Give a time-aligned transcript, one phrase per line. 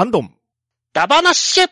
[0.00, 0.34] ハンドン。
[0.94, 1.68] ダバナッシュ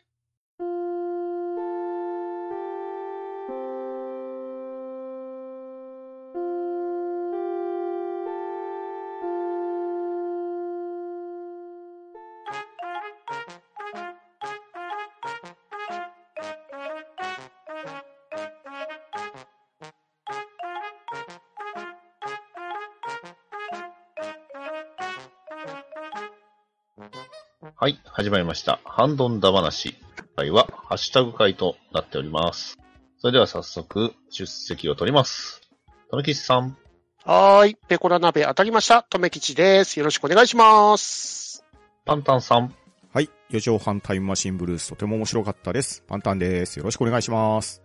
[28.29, 28.79] 始まりました。
[28.85, 29.97] ハンドンダ話。
[30.19, 32.77] 今回はハッシュタグ会となっております。
[33.17, 35.63] それでは早速、出席を取ります。
[36.11, 36.77] とめきちさん。
[37.25, 37.77] はーい。
[37.89, 39.03] ペコラ鍋当たりました。
[39.03, 39.99] とめきちです。
[39.99, 41.65] よろしくお願いします。
[42.05, 42.75] パンタンさん。
[43.15, 43.31] はい。
[43.49, 46.05] 四畳半タイムマシンブルースとても面白かったです。
[46.07, 46.77] パンタンです。
[46.77, 47.83] よろしくお願いします。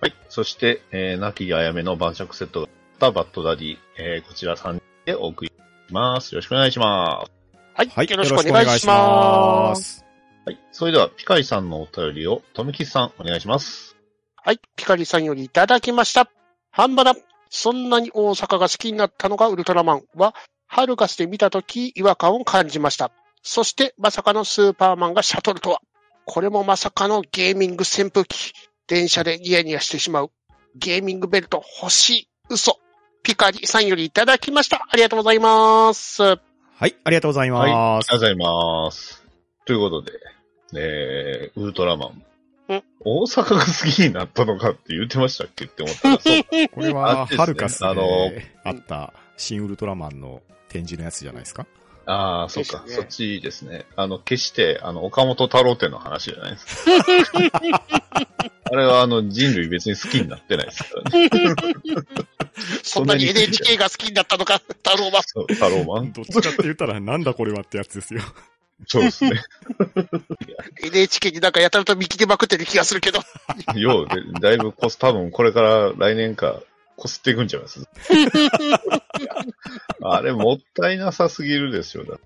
[0.00, 0.14] はい。
[0.28, 3.76] そして、えー、亡きあやめの晩酌セットがあったバッドダディ。
[3.96, 5.52] えー、こちら3人でお送り
[5.86, 6.34] します。
[6.34, 7.43] よろしくお願いします。
[7.74, 7.88] はい。
[7.88, 8.10] はい。
[8.10, 9.82] よろしくお願いします。
[9.82, 10.04] す。
[10.46, 10.58] はい。
[10.70, 13.96] それでは、ピカリさんのお便りを、とめきちさん、お願いします。
[14.36, 14.60] はい。
[14.76, 16.30] ピカリさんよりいただきました。
[16.70, 17.14] ハンバナ。
[17.50, 20.34] そんなに大阪が好きになったのがウルトラマンは、
[20.66, 23.10] ハルカスで見たとき違和感を感じました。
[23.42, 25.80] そして、まさかのスーパーマンがシャトルとは。
[26.26, 28.52] これもまさかのゲーミング扇風機。
[28.86, 30.30] 電車でニヤニヤしてしまう。
[30.76, 32.28] ゲーミングベルト欲しい。
[32.50, 32.78] 嘘。
[33.22, 34.86] ピカリさんよりいただきました。
[34.88, 36.53] ありがとうございます。
[36.76, 36.96] はい。
[37.04, 37.62] ありがとうございはい。
[37.62, 38.08] ありがます。
[38.08, 39.22] とうございます。
[39.64, 40.12] ということで、
[40.76, 42.08] えー、ウルトラマン。
[42.10, 48.32] ん大阪が好きになったのかって言ってましたっけって思ったら、 そうこれあは、ですねハルカスであの
[48.64, 51.66] あった新ウルトラマンの展示のやつじゃないですか？
[52.06, 53.84] ああ、そうか、ねそっちですね。
[53.96, 56.86] あの、決して、あの、岡本太郎展の話じゃないです。
[58.64, 61.30] あれは、あの、人類別に好きになってないですからね。
[62.82, 65.22] そんなに NHK が好きになったのか、 太郎は。
[65.24, 68.20] そう太郎マンどっちかって言ったら、なんだこれはってやつですよ。
[68.86, 69.40] そうですね。
[70.82, 73.20] NHK になんかやたらと見切りまくってる気がするけど。
[73.74, 76.60] よう、でだいぶこす、多分これから来年か、
[76.96, 77.80] こすっていくんちゃいます？
[80.02, 82.04] あれ、もったいなさすぎるですよ。
[82.04, 82.18] だっ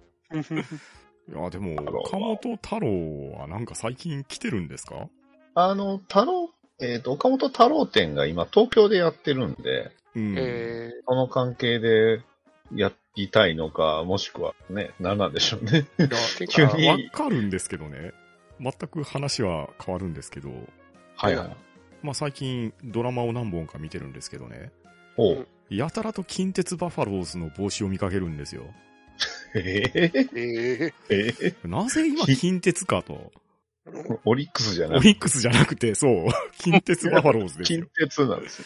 [0.44, 5.08] ていや、でも岡本太郎はなんか最近来てるんですか？
[5.54, 6.50] あの、太郎、
[6.80, 10.34] えっ、と、岡本太郎展が今東京でやってるんで、うん。
[10.36, 12.22] えその関係で
[12.74, 15.86] やりたいのか、もしくはね、何なんでしょうね。
[15.98, 16.08] いや
[16.48, 18.12] 急にわかるんですけどね。
[18.60, 20.50] 全く話は変わるんですけど、
[21.16, 21.56] はいはい。
[22.02, 24.72] まあ最近ドラマを何本か見てるんですけどね。
[25.16, 25.48] おう。
[25.70, 28.62] やたらと近鉄バファローズの帽子を見かけるんですよ。
[29.54, 33.32] えー、ー、ええー、なぜ今き近鉄かと。
[33.86, 37.86] ー、オリックスじゃなくオリックスじゃなくて、そう、 近鉄バファローズです近よ。
[37.96, 38.64] 鉄なんですよ。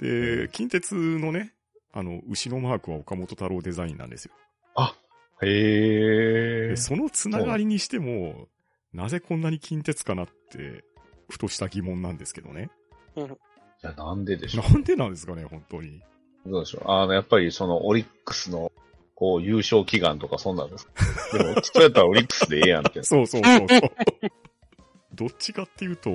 [0.00, 1.52] で、近鉄のね、
[1.92, 4.32] あの、後ろマークは岡本太郎デザインなんですよ。
[5.40, 6.76] へえで。
[6.76, 8.48] そのつながりにしても、
[8.92, 10.84] なぜこんなに近鉄かなって、
[11.28, 12.70] ふとした疑問なんですけどね。
[13.14, 16.00] じゃあなんででしょなんでなんですかね、本当に。
[16.44, 16.90] うどうでしょう？
[16.90, 18.72] あの、やっぱりそのオリックスの、
[19.14, 21.38] こう、優勝祈願とかそんなんですか？
[21.38, 23.02] でも、そうやったらオリックスでええやんって。
[23.04, 23.80] そうそうそうそう。
[25.14, 26.10] どっちかっていうと、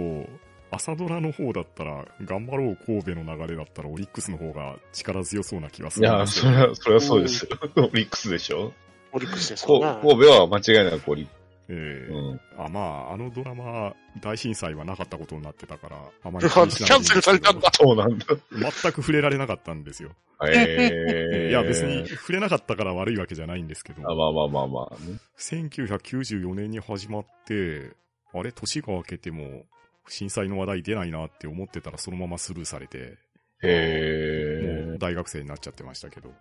[0.75, 6.51] 朝ドラの方だったら、頑張ろう神戸の流れだったら、オリックスの方が力強そうな気がすいや、るんですよ。
[6.51, 7.49] それは、それはそうですよ。
[7.77, 8.73] オリックスでしょ？
[9.11, 9.87] オリックスです神戸
[10.31, 11.31] は間違いなくオリック
[11.69, 12.11] ええス。
[12.11, 12.41] うん。
[12.57, 17.69] あ、まあ、あのドラマ、大震災はなかったことになってたから、あまキり気にしなくていいんですけどャンセルされたんだ。
[17.71, 18.25] そうなんだ。
[18.51, 20.09] 全く触れられなかったんですよ。
[20.45, 21.49] へえ。
[21.51, 25.19] いや、別に触れなかったから悪いわけじゃないんですけど、あ、まあまあまあまあ、ね。
[25.37, 27.91] 1994年に始まって、
[28.33, 29.63] あれ、年が明けても、
[30.07, 33.17] 震災の話題出ないなって思ってたらそのままスルーされて、
[33.61, 34.85] へえ。
[34.87, 36.33] もう大学生になっちゃってましたけど。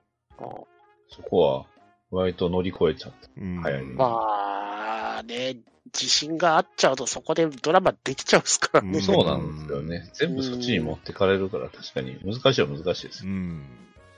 [1.09, 1.67] そこは、
[2.11, 3.29] 割と乗り越えちゃった。
[3.41, 5.57] うん早いまあね、
[5.87, 8.91] 自信があっちゃうとそこでドラマできちゃうんですからね。
[8.95, 10.11] うんそうなんですよね。
[10.15, 13.29] 全部そっちに持ってかれるから、確かに難しいは難しいですう。
[13.29, 13.61] ん。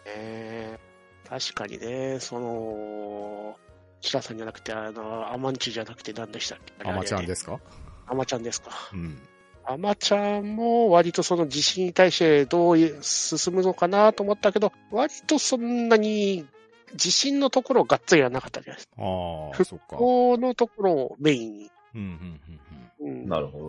[0.06, 0.78] ね
[1.28, 3.58] 確かにね、その、
[4.00, 6.88] 白さんじゃなくて、あの、アマンチュじゃなくて何でしたっけ？
[6.88, 7.28] アマちゃんで。
[7.28, 7.58] ですか？
[8.06, 8.70] アマちゃんですか。
[8.92, 9.18] うん。
[9.66, 16.46] アマちゃんも割とその地震に対してどういう進むのかなと思ったけど、割とそんなに
[16.94, 18.94] 地震のところをがっつりはなかったじゃないですか。
[18.98, 19.96] ああ、復そっか。
[19.96, 21.70] このところをメインに。
[21.94, 22.40] うん、うん、
[23.02, 23.64] うん、うんなるほど。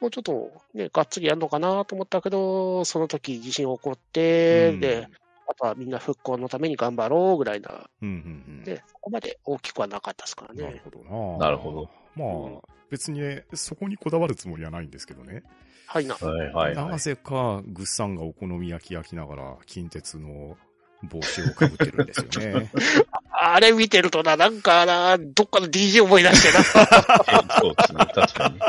[0.00, 4.80] もうちょっとね、がっつりやるのかなと思ったけど、その時地震起こって、うん。
[4.80, 5.08] で、
[5.46, 8.64] あとはみんな復興のために頑張ろうぐらいな、うん、うん、うん。
[8.64, 10.82] で、そこまで大きくはなかったですからなるね。
[10.84, 11.46] ほどな。
[11.46, 11.88] なるほど。
[12.16, 15.42] まあ、別にね、そこにこだわるつもりはないんですけどね。
[15.88, 16.14] はいな。
[16.14, 16.90] はいはいは。
[16.90, 20.56] ないぜか、ぐっさんがお好み焼き焼きながら、近鉄の
[21.02, 22.70] 帽子をかぶってるんですよね。
[23.36, 28.60] あれ見てるとな、なんかな、どっかの DJ 思い出してそうですね、確かに。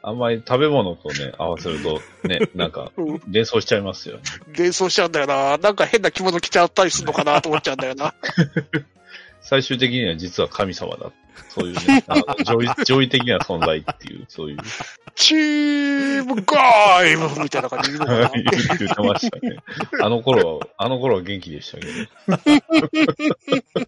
[0.00, 2.90] あんまり食べ物とね、合わせると、ね、 なんか、
[3.28, 4.22] 連想しちゃいますよね。
[4.56, 5.58] 連想しちゃうんだよな。
[5.58, 8.14] なんか変な着物着ちゃったりするのかなと思っちゃうんだよな。
[9.48, 11.12] 最終的には実は神様だ。
[11.48, 14.56] そういうね、あの上位、 上位的な存在っていう、そういう、
[15.14, 18.42] チームガイムみたいな感じで言うのかな。
[18.42, 19.56] 言ってましたね。
[20.02, 21.92] あの頃は、あの頃は元気でしたけど。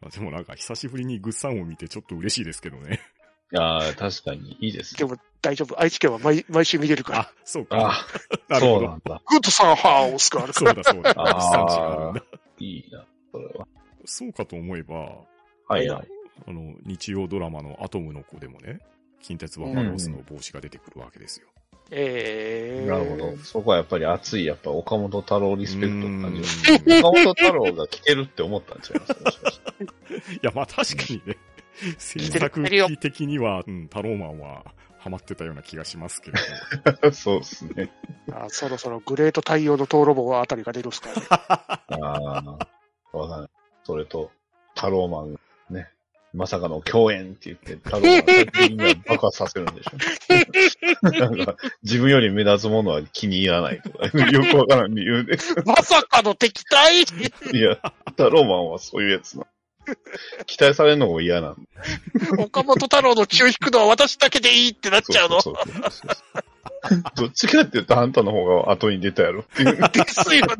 [0.00, 3.00] まあでもなんか久しぶりにグッサンを見てちょっと嬉しいですけどね。
[3.52, 4.98] いやー確かにいいですね。
[4.98, 5.80] でも大丈夫。
[5.80, 7.18] 愛知県は毎毎週見れるから。
[7.20, 7.76] あ、そうか。
[7.76, 8.06] あ
[8.48, 9.02] なるほどそうなん。
[9.04, 9.22] だ。
[9.26, 10.72] グッドサンハウスがあるから。
[10.72, 11.14] そうだそうだ。
[11.16, 12.22] ああ。
[12.58, 13.66] いいな、それは。
[14.04, 14.94] そうかと思えば、
[15.68, 16.08] はいはい。
[16.46, 18.80] あの、日曜ドラマのアトムの子でもね、
[19.22, 21.46] 近鉄バファローズの帽子が出てくるわけですよ。
[21.90, 22.90] えー。
[22.90, 23.36] なるほど。
[23.38, 29.22] そこはやっぱり熱い、やっぱ岡本太郎リスペクトを感じ岡本太郎が来てるって思ったんちゃいます？
[29.22, 29.60] もしかし
[30.40, 31.36] て や、まあ確かにね、
[31.98, 34.64] 制作費的には、うん、タローマンは
[34.98, 36.38] ハマってたような気がしますけれ
[37.02, 37.12] ど。
[37.12, 37.92] そうですね。
[38.32, 41.14] あそろそろグレート太陽の討論棒あたりが出るんですかね。
[41.30, 43.50] ああ、わかんない。
[43.84, 44.30] それと、
[44.74, 45.38] タローマン、
[45.70, 45.88] ね。
[46.32, 51.10] まさかの共演って言って、タローマン最終的には爆発させるんでしょ。
[51.10, 55.38] なんか、自分より目立つものは気に入らないとか、よくわからん理由で。
[55.64, 57.02] まさかの敵対？
[57.02, 57.04] い
[57.60, 57.78] や、
[58.16, 59.46] タローマンはそういうやつな。
[60.46, 61.60] 期待されるのも嫌なんで。
[62.42, 65.40] 岡本太郎の血を引くのは私だけでいいってなっちゃうの？
[67.14, 69.76] どっちかって言うとあんたの方が後に出たやろっていう。
[69.76, 70.52] ですよね。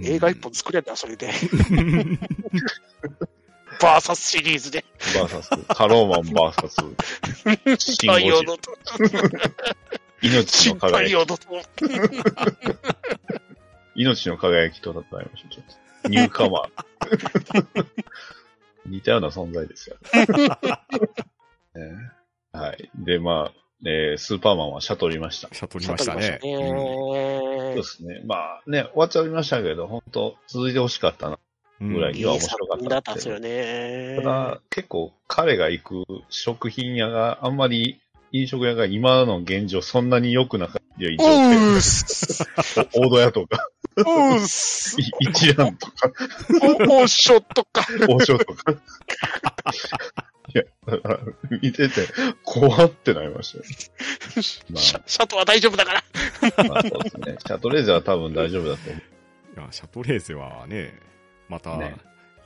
[0.00, 1.30] 映画一本作れんだ、それで。
[3.80, 4.84] バーサスシリーズで。
[5.14, 6.76] バーサス、タローマンバーサス、
[7.96, 8.56] 太陽の、
[10.22, 11.36] 命新太の輝き、陽の、
[13.94, 15.62] 命の輝きと戦いましょ
[16.04, 16.08] う。
[16.08, 17.86] ニューカマー。
[18.86, 19.96] 似たような存在ですよ、
[21.74, 22.12] ね。
[22.52, 22.90] はい。
[22.94, 25.48] で、まあ、えースーパーマンはシャトりました。
[25.52, 26.38] シャトりましたね。
[26.42, 28.22] そうですね。
[28.24, 31.38] まあね、終わっちゃいましたけど、本当続いてほしかったな。
[31.80, 34.16] うんぐらいいいいや面白かった作品だったんですよね。
[34.20, 38.00] ただ、結構彼が行く食品屋があんまり
[38.30, 41.02] 飲食屋が今の現状そんなに良くなかった。
[41.02, 42.44] いや、一応、す。
[42.94, 45.00] 大戸屋とか、うーす。
[45.00, 46.12] い一蘭とか、
[46.88, 47.84] お、おショットか。
[48.08, 48.76] 王将とか。
[50.54, 50.64] いや、
[51.62, 52.06] 見てて、
[52.44, 53.64] 怖ってなりましたよ。
[54.70, 56.04] ま シャシャトは大丈夫だから。
[56.68, 57.36] まあ、そうですね。
[57.38, 58.98] シャトレーゼは多分大丈夫だと思
[59.56, 59.60] う。
[59.60, 60.98] いや、シャトレーゼはね、
[61.48, 61.96] また、ね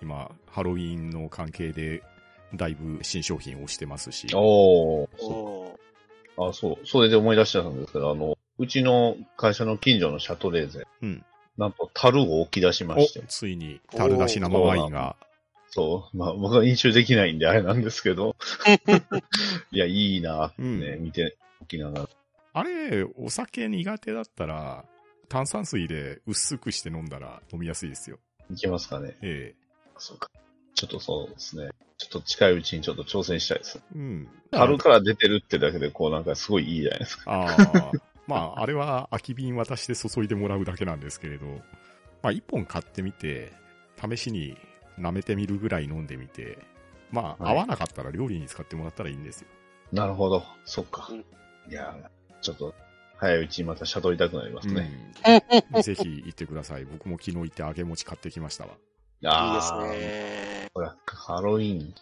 [0.03, 2.03] 今、ハロウィンの関係で、
[2.55, 4.29] だいぶ新商品をしてますし。
[4.35, 5.09] おー。
[5.23, 5.79] お
[6.39, 6.87] あ、そう。
[6.87, 10.87] それで思い出したんですけど、あの、うちの会社の近所のシャトレーゼ。
[11.03, 11.25] うん
[11.59, 13.23] なんと、樽を置き出しまおして。
[13.29, 15.17] ついに、樽出し生ワインが、
[15.69, 16.17] そう。
[16.17, 18.37] まあ、僕は飲酒できないんであれなんですけど。
[19.71, 20.65] いや、いいなね、
[20.97, 22.09] うん見ておきながら。
[22.53, 24.85] あれ、お酒苦手だったら、
[25.29, 28.19] 炭酸水で薄くして飲んだら飲みやすいですよ。
[28.51, 29.17] いけますかね。
[29.23, 29.55] え
[29.99, 30.31] そうか。
[30.75, 31.71] ちょっとそうですね。
[31.99, 33.79] ちょっと近いうちにちょっと挑戦したいです。
[33.79, 34.29] えうん。
[34.51, 37.31] 樽から出てるってだけで、こうなんかすごいいいじゃないですか。
[37.31, 37.93] ああ、
[38.27, 41.47] まあ、あれは空き瓶渡して注いでもらうだけなんですけれど、
[42.23, 43.53] まあ、一本買ってみて、
[43.99, 44.57] 試しに
[44.99, 46.59] 舐めてみるぐらい飲んでみて、
[47.11, 49.49] まあ、はい合わなかったら料理に使ってもらったらいいんですよ。
[49.93, 50.43] なるほど。
[50.65, 51.19] そっかうん。
[51.71, 51.95] いや、
[52.41, 52.75] ちょっと、
[53.19, 54.91] 早いうちにまたシャトりたくなりますね。
[55.73, 55.83] うん。
[55.83, 56.85] ぜひ行ってください。
[56.85, 58.71] 僕も昨日行って揚げ餅買ってきましたわ。
[58.73, 60.69] いいですね。
[60.75, 61.95] ほら、ハロウィン。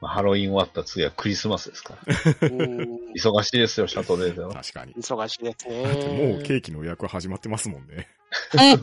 [0.00, 1.96] まあハロウィン終わった次はクリスマスですか
[2.40, 2.48] ら。
[2.48, 4.52] うん忙しいですよ、シャトレーゼは。
[4.52, 4.94] 確かに。
[4.94, 6.32] 忙しいですだってね。
[6.34, 8.08] もうケーキの予約始まってますもんね。
[8.54, 8.76] ま あ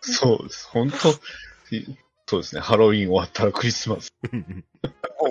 [0.00, 0.68] そうです。
[0.68, 0.96] 本当
[2.32, 2.62] そうですね。
[2.62, 4.14] ハロウィン終わったらクリスマス。
[4.32, 4.38] も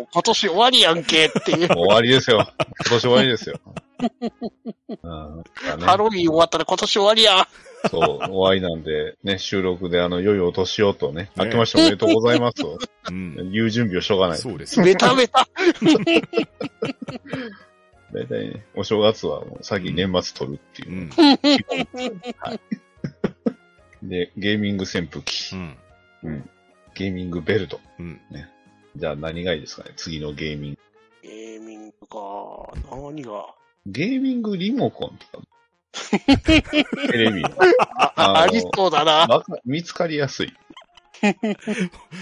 [0.04, 1.70] う今年終わりやんけっていう。
[1.70, 2.48] もう終わりですよ。
[2.60, 3.60] 今年終わりですよ。
[3.66, 5.38] うん
[5.80, 7.48] ねハロウィン終わったら今年終わりや。
[7.90, 12.78] そう、終わりなんで、ね、収録であの、良いお年をとね、明けましておめでとうございますと、
[13.10, 13.52] うん。
[13.52, 14.38] 言う準備をしょうがない。
[14.38, 14.80] そうです。
[14.84, 15.48] ベタベタ。
[18.14, 20.94] 大体ね、お正月はもう先年末取るっていうう。
[21.02, 21.10] ん。
[24.08, 25.78] で、ゲーミング扇風機う、ん。
[26.26, 26.50] うん。
[26.96, 27.80] ゲーミングベルト。
[28.00, 28.22] うん。
[28.96, 29.92] じゃあ何がいいですかね？
[29.96, 30.80] 次のゲーミング。
[31.24, 32.74] ゲーミングか。
[32.92, 33.46] 何が？
[33.86, 35.46] ゲーミングリモコンとか。
[36.12, 37.50] テレビの。
[37.98, 39.12] ああのありそうだな。
[39.28, 40.54] わか見つかりやすい。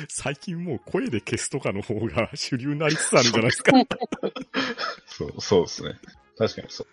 [0.09, 3.71] 最近もう声で消すとかの方が主流になりつつあるんじゃないですか。
[5.07, 5.95] そう、そうですね。
[6.37, 6.87] 確かにそう。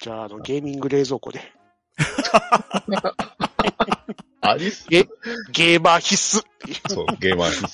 [0.00, 1.40] じゃあ、あの、ゲーミング冷蔵庫で。
[4.50, 5.04] ありすえ
[5.52, 6.44] ゲーマー必須。
[6.88, 7.68] そう、ゲーマー必須。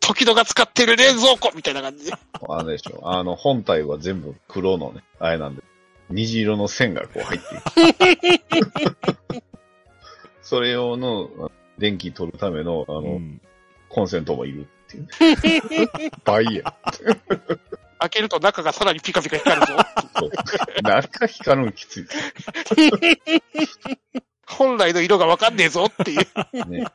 [0.00, 2.12] 時々が使ってる冷蔵庫みたいな感じで。
[2.48, 3.00] あれでしょ。
[3.04, 5.62] あの、本体は全部黒のね、あれなんで、
[6.10, 8.72] 虹色の線がこう入っていく。
[10.42, 13.40] それ用の、電気取るための、あの、うん
[13.88, 15.08] コンセントもいるっていう。
[16.24, 16.74] 倍や。
[18.00, 19.76] 開けると中がさらにピカピカ光るぞ。
[20.82, 22.06] 中光るのきつい。
[24.48, 26.68] 本来の色がわかんねえぞっていう。
[26.68, 26.86] ね。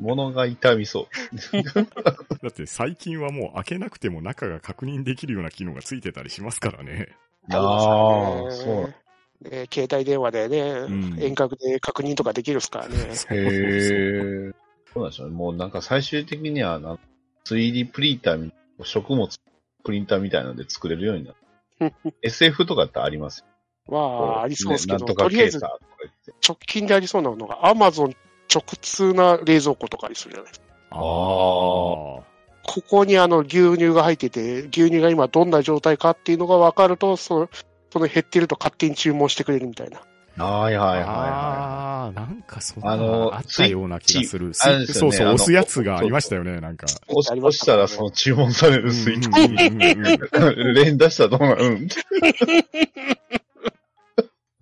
[0.00, 1.08] 物が痛みそ
[1.52, 1.62] う。
[1.72, 7.08] だって最近はもう開けなくても中が確認できるような機能がついてたりしますからね。
[7.50, 9.48] ああ、そう。
[9.48, 12.96] ね携帯電話でね、ん遠隔で確認とかできるっすからね。
[12.96, 14.52] へえ。
[14.92, 15.34] そうなんですよね。
[15.34, 16.98] もうなんか最終的にはな、
[17.44, 19.28] 3D プリンターみ、食物
[19.84, 21.36] プリンターみたいなので作れるようになる。
[22.22, 23.44] SF とかってあります
[23.88, 25.60] まあ、ありそうですけど、ねとかとりあえず。
[26.46, 28.14] 直近でありそうなのが、アマゾン
[28.52, 30.66] 直通な冷蔵庫とかありそうじゃないですか。
[30.90, 31.00] ああ。
[32.66, 37.48] ここにあの牛乳が入ってて、牛乳が今どんな状態かっていうのが分かると、そ
[37.92, 40.00] その減ってると勝手に注文してくれるみたいな。
[40.36, 44.52] はいはいはいはああ、なんかそんなあのあったような気がする。
[44.52, 46.86] すよねそうそう、押すやつがありましたよね、なんか。
[46.86, 46.90] い。
[47.14, 49.20] 押し押したらその注文されるスイ
[50.74, 51.88] 連打したらどうなるうん？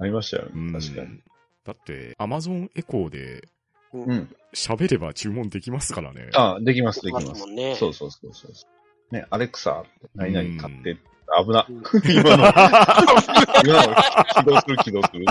[0.03, 0.81] ありましたようんね。
[0.81, 1.21] 確かに。
[1.65, 3.49] だって、アマゾンエコーで
[3.93, 4.35] うん。
[4.55, 6.31] 喋れば注文できますからね。
[6.35, 7.47] あ、できます、できでます。
[7.47, 9.15] ねそうそうそうそう。
[9.15, 10.97] ね、アレクサ、何々買って、
[11.45, 11.67] 危な。
[11.69, 12.53] うん 今の、
[13.65, 13.95] 今の
[14.35, 15.25] 起動する起動する。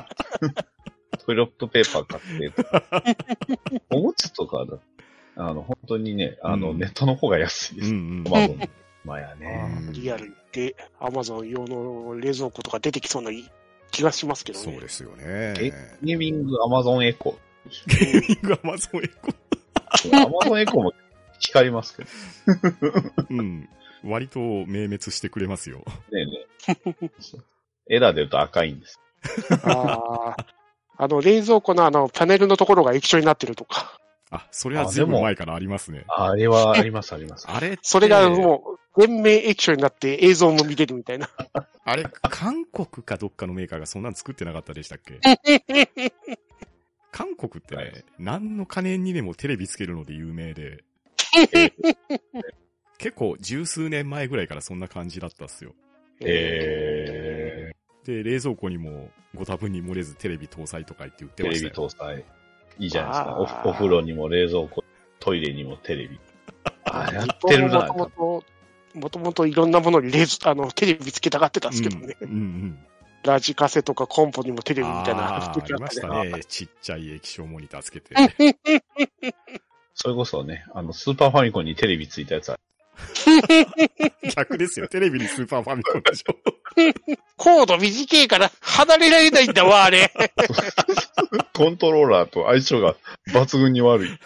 [1.26, 3.84] トイレットペーパー買って。
[3.90, 4.78] おもちゃとかだ、
[5.36, 7.90] あの、本当にね、あの、うんネットの方が安いです。
[7.90, 8.24] うんうん。
[8.24, 8.58] まあ、もう
[9.04, 9.86] まあやね。
[9.88, 13.32] うんリアルで、アマゾン用の冷蔵庫とか出てきそうな
[13.92, 14.66] 気がしますけどね。
[14.66, 15.54] そうですよね。
[16.02, 17.38] ゲーミングアマゾンエコ
[17.88, 20.26] ゲーミングアマゾンエコー。
[20.26, 20.94] アマゾンエコーも
[21.40, 23.26] 光りますけどー。
[23.30, 23.70] うん。
[24.04, 25.84] 割と明滅してくれますよ。
[26.12, 27.12] ねえね。
[27.90, 29.00] エラー出ると赤いんです。
[29.64, 30.46] ああ。
[30.98, 34.00] あの、冷蔵庫のあの、パネルのところが液晶になってるとか。
[34.32, 36.06] あ、それはずいぶん前からありますね。
[36.08, 37.46] あれはあります、あります。
[37.52, 41.30] あれってそれがもう、全面液晶になって映像も見れるみたいな。
[41.84, 45.20] あれ、韓国かどっかのメーカーがそんなの作ってなかったでしたっけ？
[47.12, 50.86] 韓国ってね、はい何の金にでもテレビつけるので有名で、
[52.98, 55.74] 結構十数年前ぐらいからそんな感じだったっすよ。
[56.22, 57.72] え
[58.06, 62.20] で、冷蔵庫にもご多分に漏れずテレビ搭載とか言って売っー、テレビてましたよ。
[62.20, 62.41] 搭載。
[62.80, 63.64] いいじゃないですか。
[63.66, 64.84] おお風呂にも冷蔵庫、
[65.20, 66.20] トイレにもテレビ。
[66.86, 67.88] あ、やってるな。
[67.88, 68.44] もともと、
[69.00, 70.12] もともといろんなものに
[70.44, 72.18] あの、テレビつけたがってたんですけどね。
[72.22, 72.80] うんうんうん。
[73.24, 76.32] ラジカセとかコンポにもテレビみたいなあーありましたね。
[76.32, 76.44] ね。
[76.44, 78.16] ちっちゃい液晶モニターつけて。
[79.94, 82.60] それこそね、あの、スーパーファミコンにテレビついたやつある。
[84.36, 84.88] 逆ですよ。
[84.88, 86.36] テレビにスーパーファミコンでしょ。
[87.38, 90.12] コード短いから離れられないんだわ、あれ。
[91.54, 92.96] コントローラーと相性が
[93.30, 94.10] 抜群に悪い。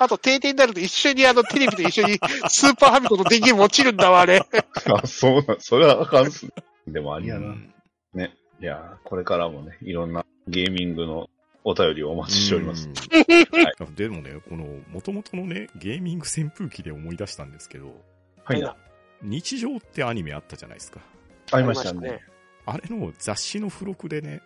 [0.00, 4.42] あと停電になると一緒にあのテレビと一緒にスーパーファミコンの電源も落ちるんだわ、あれ。
[4.86, 6.52] あ、そうなん、それはあかんっすね。
[6.86, 7.48] でもありやな。
[7.48, 7.74] うん
[8.14, 8.36] ね。
[8.60, 11.28] いやー、これからもね、いろんなゲーミングの
[11.64, 12.88] お便りをお待ちしております。
[12.88, 17.94] うんでもね、この、元々のね、ゲーミング扇風機で思い出したんですけど、
[18.44, 18.62] はい。
[19.20, 21.00] は日常ってアニメあったじゃないですか。
[21.52, 22.20] ありましたね。。
[22.66, 24.42] あれの雑誌の付録でね、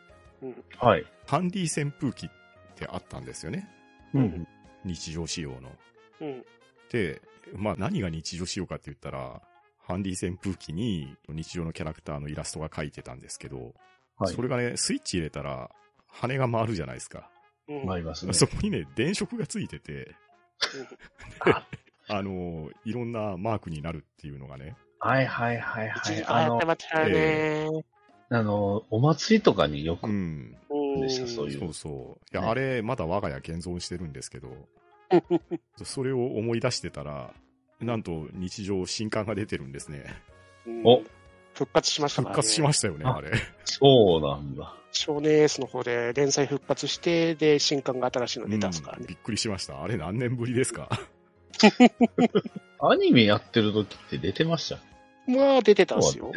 [0.79, 1.05] はい。
[1.27, 2.31] ハンディ扇風機っ
[2.77, 3.69] てあったんですよね。
[4.15, 4.47] うん。
[4.85, 5.73] 日常仕様の。
[6.21, 6.45] うん。
[6.91, 7.21] で、
[7.55, 9.41] まあ何が日常仕様かって言ったら、
[9.79, 13.75] ハンディ扇風機に日常のキャラクターのイラストが描いてたんですけど、
[14.19, 14.43] はいそ。
[14.43, 15.71] れがね、スイッチ入れたら、
[16.09, 17.31] 羽が回るじゃないですか。
[17.69, 17.91] うん。
[17.91, 18.33] ありますね。
[18.33, 20.15] そこにね、電飾がついてて、
[21.41, 21.67] あ
[22.09, 24.77] あの、いろんなマークになるっていうのがね。
[24.99, 26.25] はいはいはいはい。
[26.27, 27.85] あのやって、ましたよね。
[28.31, 30.57] あの、お祭りとかによく、うん。
[30.71, 32.25] うんでしたそういうそうそう。
[32.33, 34.49] いや、ねあれ、まだ我が家現存してるんですけど、
[35.85, 37.33] それを思い出してたら、
[37.81, 40.05] なんと日常新刊が出てるんですね。
[40.67, 41.03] うんお
[41.55, 42.27] 復活しましたね。
[42.29, 43.31] 復活しましたよね、ああれ。
[43.65, 44.75] そうなんだ。
[44.91, 49.03] 少年エースの方で連載復活して、で、新刊が新しいの出たんですからね。
[49.03, 49.83] うんびっくりしました。
[49.83, 50.89] あれ何年ぶりですか？
[52.81, 54.79] アニメやってる時って出てました？
[55.31, 56.33] まあ、出てたんですよ。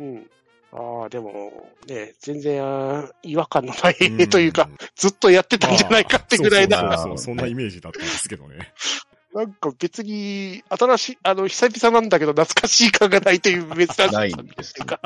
[0.00, 0.30] うん。
[0.72, 4.28] ああ、でも、ね、全然、違和感のない、うん。
[4.28, 8.72] というか、ずっとやってたんじゃないかってぐらいな、まあそうそうなそんなイメージだったんですけどね。
[9.32, 15.00] なんか別に、新しい、あの、久々なんだけど、懐かしい感がないという珍しさないんですか、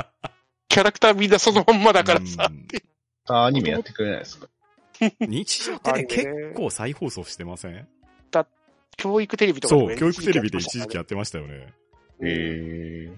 [0.68, 2.66] キャラクターみんなそのまんまだからさ、うん。
[3.26, 4.48] あアニメやってくれないですか？
[5.20, 6.04] 日常ってね。
[6.04, 7.88] 結構再放送してません？
[9.00, 11.72] 教育テレビとか、そう、教育テレビで一時期やってましたよね。
[12.22, 13.12] へえ。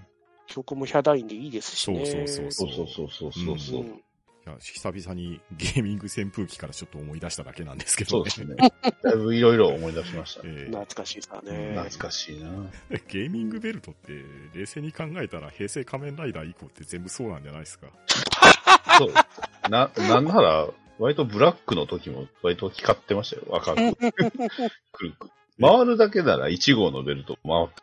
[0.46, 2.06] 教曲もヒャダインでいいですしね。
[2.06, 2.88] そうそうそうそう。
[2.88, 3.90] そうそうそうそう、うん、い
[4.46, 8.72] や久々にゲーミング扇風機からちょっと思い出しただけなんですけど、ね、そうですね。
[9.02, 11.74] だいぶいろいろ思い出しました、えー、懐かしいですね。
[11.74, 12.50] 懐かしいな。
[13.08, 14.12] ゲーミングベルトって、
[14.54, 17.88] 冷静に考えたら平成仮面ライダー以降って全部そうなんじゃないですか。
[18.98, 19.12] そう。
[19.70, 23.56] な、なんなら、割とブラックの時も、割と光ってましたよ。
[23.56, 23.96] 赤く。
[24.92, 25.32] くるくる。
[25.62, 27.74] 回るだけなら1号のベルト回って、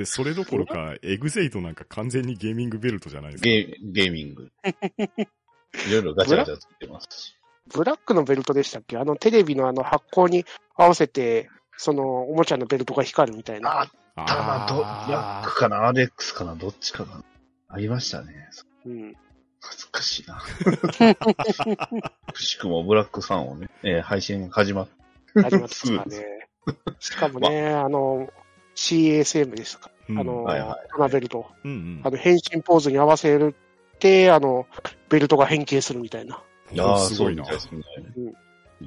[0.00, 3.48] えそれどころか、エグゼイトなんか完全にゲーミングベルトじゃないですか。
[3.48, 4.50] ゲーゲーミング。
[4.64, 7.34] いろいろガチャガチャついてますし。
[7.72, 8.96] ブラックのベルトでしたっけ？
[8.98, 13.80] あのテレビのあの発光に合わせて、そのおもちゃのベルトが光るみたいな。
[13.80, 13.88] あっ
[14.26, 17.22] たな、ど、ブラックかな、アレックスかな、どっちかな？
[17.68, 18.48] ありましたね。
[18.84, 19.16] うん。
[19.60, 20.42] 懐かしいな。
[22.34, 24.88] くしくもブラックさんをね、えー配信始まっ
[25.36, 26.49] ありますかね。
[27.00, 28.28] しかもね、あの、
[28.76, 29.90] CASM ですか。
[30.08, 31.46] うんあの、はいはトナベルト。
[31.64, 33.54] うんうんあの、変身ポーズに合わせる
[33.94, 34.66] って、あの、
[35.08, 36.42] ベルトが変形するみたいな。
[36.78, 38.02] ああ、すごいなそうみたい。
[38.02, 38.34] ですねうん。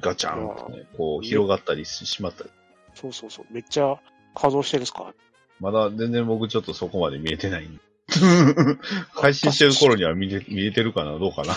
[0.00, 2.50] ガチャンとね、こう広がったりししまったり。
[2.94, 3.46] そうそうそう。
[3.50, 3.96] めっちゃ
[4.34, 5.14] 稼働してるんですか？
[5.60, 7.68] まだ全然僕ちょっとそこまで見えてない。
[9.14, 11.54] 配信してる頃には見れ 見えてるかなどうかな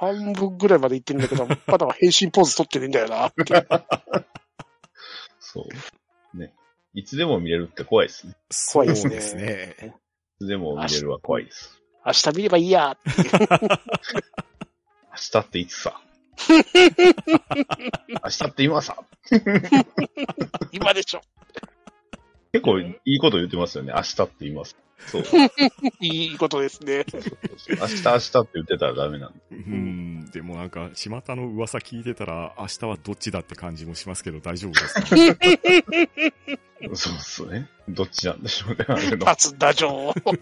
[0.00, 3.66] 半分ぐらいまで行ってるんだけど、まだ変身ポーズ取ってるんだよなって。
[5.52, 5.66] そ
[6.34, 6.38] う。
[6.38, 6.52] ね。
[6.94, 8.34] いつでも見れるって怖いですね。
[8.72, 9.76] 怖いですすねね。
[10.40, 11.80] いつでも見れるは怖いです。
[12.04, 12.96] 明日見ればいいや。
[13.06, 13.14] 明
[15.32, 16.00] 日っていつさ？
[16.48, 16.62] 明
[18.30, 18.96] 日って今さ？
[20.72, 21.20] 今でしょ。
[22.52, 23.92] 結構いいこと言ってますよね。
[23.94, 24.76] 明日って今さ。
[25.06, 25.22] そう。
[26.00, 27.04] いいことですね。
[27.12, 27.20] 明
[27.86, 29.38] 日明日って言ってたらダメなんで。
[29.50, 35.06] うん、でもなんか、巷の噂聞いてたら、明日はどっちだって感じもしますけど、大丈夫ですか？
[36.94, 37.68] そうっすね。
[37.88, 38.76] どっちなんでしょうね。
[38.88, 39.26] あれの。
[39.30, 40.38] 立つんだじょ一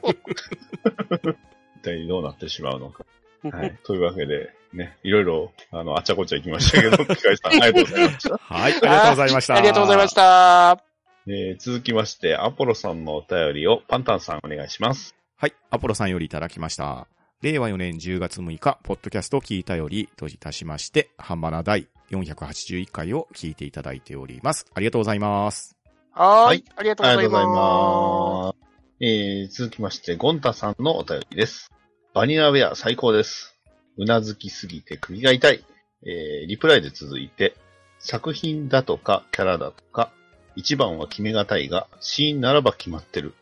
[1.83, 3.05] 体どうなってしまうのか。
[3.43, 3.77] はい。
[3.85, 8.37] というわけで、ね、いろいろ、あの、あっちゃこっちゃ行きましたけど、機械さん、ありがとうございました。
[8.39, 9.55] はい、ありがとうございました。
[9.55, 10.86] ありがとうございました。
[11.29, 15.17] えー続きまして、アポロさんのお便りをパンタンさんお願いします。
[15.37, 17.09] はい、アポロさんよりいただきました。
[17.43, 24.67] 令和4年10月6日、ポッドキャスト聞いたよりといたしまして、ハンバナ第481回を聞いていただいております。
[24.73, 25.77] ありがとうございます。
[26.13, 26.65] ははいい。
[26.77, 28.57] ありがとうございありがとうございまます。
[29.01, 31.73] えー続きまして、ゴンタさんのお便りです。
[32.15, 33.59] バニラウェア最高です。
[33.99, 35.65] うなずきすぎて首が痛い。
[36.07, 37.57] えーリプライで続いて、
[37.99, 40.13] 作品だとかキャラだとか、
[40.57, 43.35] 一番は決めがたいが、シーンならば決まってる。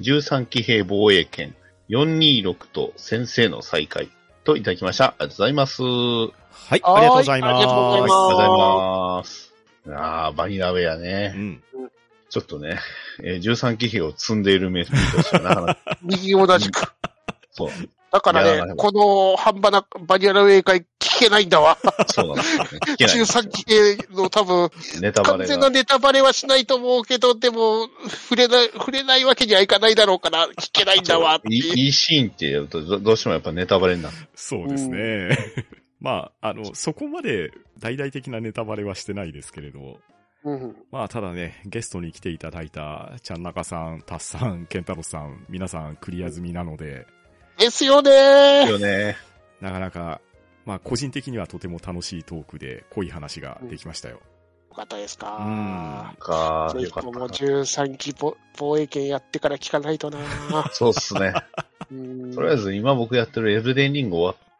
[0.00, 1.54] 13騎兵防衛権、
[1.90, 4.10] 426と先生の再会
[4.44, 5.04] といただきました。
[5.04, 5.82] ありがとうございます。
[5.82, 6.32] はい、
[6.70, 7.54] ありがとうございます。
[7.54, 7.84] ありがとう
[8.30, 9.52] ございます。
[9.86, 11.34] あーバニラウェアね。
[11.36, 11.62] うん。
[12.30, 12.78] ちょっとね、
[13.22, 15.98] えー13騎兵を積んでいるメールとしてはなかなか、す。
[16.02, 16.94] 右同じく。
[17.50, 17.70] そう、
[18.12, 21.78] だからね、このハンバナ、バニラウェイ会聞けないんだわ。
[22.08, 22.70] そうなんですよね。
[22.82, 23.16] 聞けない。
[23.16, 24.70] 13期系の多分、
[25.00, 25.38] ネタバレが。
[25.38, 31.74] 完全なネタバレはしないと思うけど、でも、触れない、触れないわけにはいかないだろうから、聞けないんだわっていいいう。
[31.74, 34.16] いいシーンってやるとど、どうしてもやっぱネタバレになる。
[34.34, 35.38] そうですね。
[35.98, 40.00] まあ、あの、そこまで大々的なネタバレはしてないですけれど、
[40.44, 47.06] うんまあ、ただね、ゲストに来ていただいた、ちゃんなかさん、たっさん、ケンタロウさん、皆さんクリア済みなので、
[47.62, 49.16] ですよねよね。
[49.60, 50.20] なかなか、
[50.66, 54.16] まあ、個人的にはとても楽しいトークで、濃い話ができましたよ。
[54.70, 56.14] よかったですうんか。
[56.18, 57.50] か、ぜひともよかったな。
[57.62, 60.18] 13期防防衛権やってから聞かないとな。
[60.72, 61.34] そうっすね。
[61.90, 64.52] うんとりあえず今僕やってるエルデンリング終わっ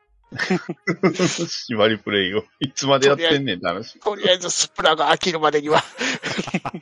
[1.49, 3.99] 縛りプレイをいつまでやってんねんって話。
[3.99, 5.83] とりあえずスプラが飽きるまでには。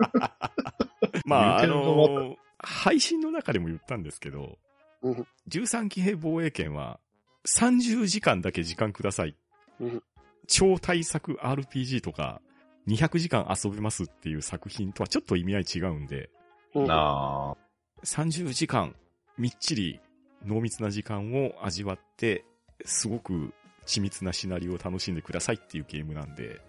[1.24, 4.58] まあ、あの、配信の中でも言ったんですけど
[5.02, 7.00] うん、13騎兵防衛権は、
[7.46, 9.36] 30時間だけ時間ください
[9.80, 10.02] うん。
[10.46, 12.40] 超大作 RPG とか、
[12.88, 16.30] 200時間遊べますっていう作品とはちょっと意味合い違うんで、
[16.74, 17.56] うんなあ。
[18.04, 18.94] 30時間、
[19.38, 20.00] みっちり
[20.44, 22.44] 濃密な時間を味わって、
[22.84, 23.52] すごく
[23.86, 26.60] 緻密なシナリオを楽しんでくださいっていうゲームなんで、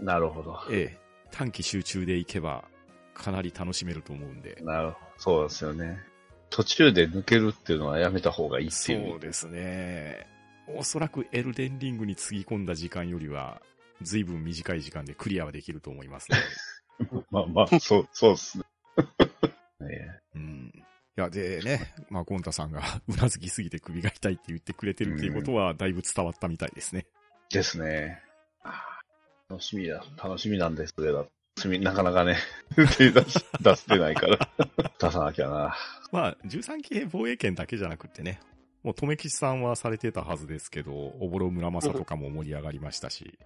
[0.00, 0.58] なるほど。
[0.70, 0.98] ええ、
[1.30, 2.64] 短期集中でいけば、
[3.14, 4.58] かなり楽しめると思うんで。
[4.62, 5.06] なるほど。
[5.16, 5.98] そうですよね。
[6.52, 9.16] 途中で抜けるっていうのはやめた方がいいってそいう。
[9.16, 10.26] うですね。
[10.68, 13.62] おそらくエルデンリングにつぎ込んだ時間よりは、
[14.02, 16.38] 随分短い時間でクリアはできると思いますね。
[17.30, 18.64] まあまあ、そう、そうっすね。
[19.80, 20.72] ね うん。
[20.74, 27.06] いや、でね、まあ、ゴンタさんがうなずきすぎて首が痛いって言ってくれてるっていうことは、だいぶ伝わったみたいですね。
[27.50, 28.22] ですね。
[28.62, 28.82] あ
[29.48, 30.04] 楽しみだ。
[30.22, 31.30] 楽しみなんですけど、
[31.80, 32.38] なかなかね、
[32.96, 34.48] 手出し、出してないから、
[34.98, 35.76] 出さなきゃな。
[36.10, 38.40] まあ、13期兵防衛権だけじゃなくってね、
[38.82, 43.38] もう、留吉さんはされてたはずですけど、おぼろ村正とかも盛り上がりましたし、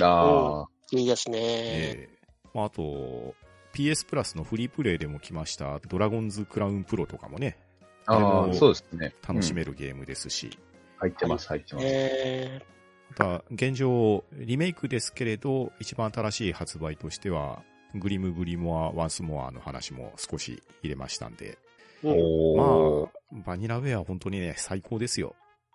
[0.00, 1.38] あいいですね。
[1.40, 2.18] ええ
[2.54, 3.34] まあ、あと、
[3.74, 7.58] PS プラスのフリープレイでも来ました、ドラゴンズクラウンプロとかもね、
[8.06, 9.14] あ、あそうですね。
[9.26, 10.56] 楽しうんめるゲームですし、
[10.98, 11.86] 入ってます、入ってます。
[11.88, 12.62] え
[13.10, 17.62] また、現状、リメイクですけれど、一番新しい発売としては、
[17.94, 21.58] グリムグリモアワンスモアの話も少し入れましたんで、
[22.02, 25.34] まあ、バニラウェア本当にね、最高ですよ。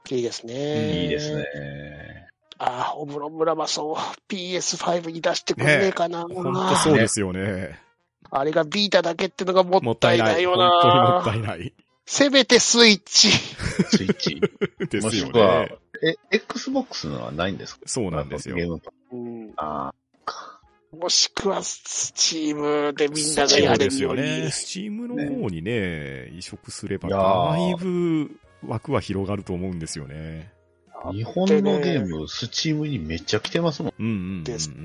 [0.10, 1.04] いいですね。
[1.04, 1.46] いいですね。。
[2.58, 3.96] ああ、オブロムラマソン
[4.28, 6.24] PS5 に出してくんねえかな。
[6.24, 7.80] 本当そうですよね。
[8.32, 10.44] あれがビータだけってのがももっったたいないい。
[10.44, 11.36] いなよ本当にもったな。
[11.36, 11.74] いない。
[12.12, 13.30] せめてスイッチ。
[13.30, 14.42] スイッチ。
[14.90, 15.78] ですよもしくはね。、
[16.32, 17.82] え、Xbox のはないんですか？
[17.86, 18.56] そうなんですよ。
[18.56, 19.94] ゲームうんあ
[20.26, 20.60] あ、
[20.92, 24.16] もしくはスチームでみんながやれるですよ。
[24.16, 24.50] ね。
[24.50, 30.52] スチームの方にね、移植すれば、だーいぶ枠は広がると思うんですよね。
[31.12, 33.94] 日本のゲーム、スチームにめっちゃ来てますもん。
[34.00, 34.44] うんうんうんうん。
[34.44, 34.76] ですね。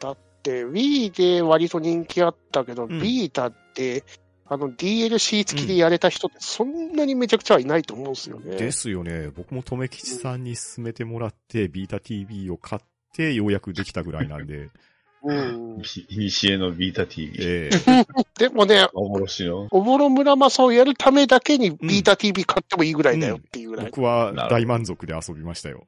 [0.00, 4.04] だって、Wii で割と人気あったけど、んビータって、
[4.52, 8.56] あの DLC 付きでやれた人ってそんなにめちゃくちゃはいないと思うんですよね。
[8.56, 9.30] ですよね。
[9.34, 12.82] 僕も留吉さんに勧めてもらって、ビータ TV を買っ
[13.14, 14.68] て、ようやくできたぐらいなんで。
[15.24, 15.82] うん。
[16.10, 17.32] いにしえのビータ TV。
[17.40, 18.04] ええ
[18.38, 19.68] でもね、幻の？
[19.70, 23.86] おぼろ村正をやるためだけにビータ TV 買ってもいいぐらいだよっていうぐらい。
[23.86, 25.86] 僕は大満足で遊びましたよ。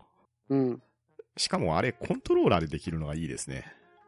[0.48, 0.82] うん。
[1.36, 3.64] しかもあれ、コントローラーでできるのがいいですね。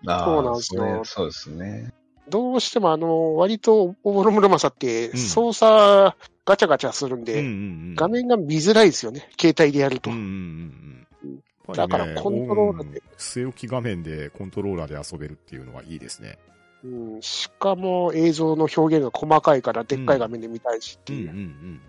[0.07, 1.93] ああそうなんですよそれそうですね。
[2.29, 7.95] どうしてもあの、割とおぼろ村正ってうん操作ガチャガチャするんうんで、うんうん。
[7.95, 9.29] 画面が見づらいですよね。
[9.39, 10.11] 携帯でやると。
[10.11, 11.75] うんうんうんうん。
[11.75, 16.39] だからコントローラーでうん据え置き画面でコントローラーで遊べるっていうのはいいですね。
[16.85, 21.31] うん、しかも映像の表現が細かいからでっかい画面で見たいしっていう。
[21.31, 21.81] うんうん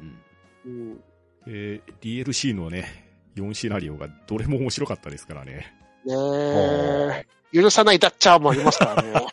[0.66, 0.82] うんうん。
[0.90, 1.04] うん
[1.50, 5.74] えー DLC のね、4シナリオがどれも面白かったですからね。
[6.06, 7.26] ねえ。
[7.54, 9.14] 許さないダッチャーもありますからね。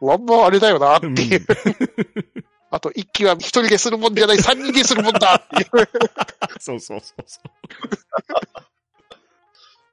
[0.00, 1.46] ワンマンあれだよなっていう。
[2.70, 5.88] あと、一機は一人でするもんじゃない、三人でするもんだっていう。
[6.58, 7.40] そうそうそうそ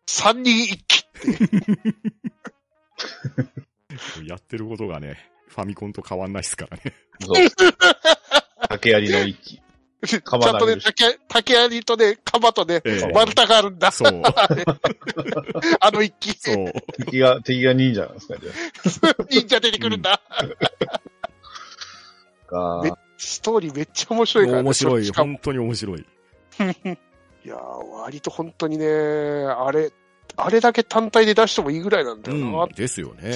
[0.07, 1.05] 三人一機。
[4.21, 4.25] う。
[4.25, 6.83] やってることがね、ファミコンと変わんないですからね。
[7.19, 7.35] そう。
[8.69, 9.61] 竹槍の一機。
[10.07, 13.91] ちゃん鎌とね、竹、竹槍とね、鎌とね、ええ丸太があるんだ。
[13.91, 14.21] そう。
[15.79, 16.33] あの一機。
[16.33, 16.73] そう。
[16.97, 20.19] 敵が、敵が忍者なんですか、じ ゃ忍者出てくるんだ。
[22.51, 22.81] あ。
[22.83, 24.63] めあストーリーめっちゃ面白いからね。
[24.63, 25.05] 面白い。
[25.05, 25.99] しかも本当に面白い。
[27.43, 29.91] いやー、割と本当にね、あれ、
[30.37, 32.69] あれだけ単体で出してもいいぐらいなんだよな、うん。
[32.71, 33.31] ですよね。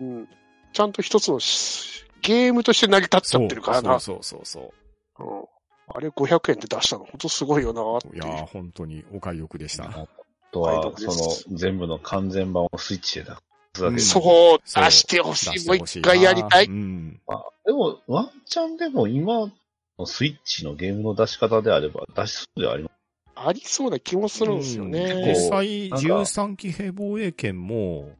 [0.00, 0.28] うん。
[0.72, 4.00] ちゃんと一つのしゲームとして成り立っちゃってるからな。
[4.00, 4.72] そうそうそう
[5.18, 5.59] そうん
[5.94, 8.10] あれ500円で出したの、本当すごいよなってう。
[8.16, 8.24] いう。
[8.24, 9.84] いやー、本当にお買い得でした。
[9.84, 10.08] あ
[10.52, 13.30] とは、その、全部の完全版をスイッチで出
[13.74, 14.08] すわけです。
[14.10, 15.66] そう、出してほしい。
[15.66, 16.66] もう一回やりたい。
[16.66, 17.20] うん。
[17.26, 19.50] まあでも、ワンチャンでも今
[19.98, 22.92] のスイッチのゲームの出し方であれば、出しそうではあります。
[23.36, 25.24] ありそうな気もするんですようんね。
[25.26, 28.10] 実際、なんか13期兵防衛権も、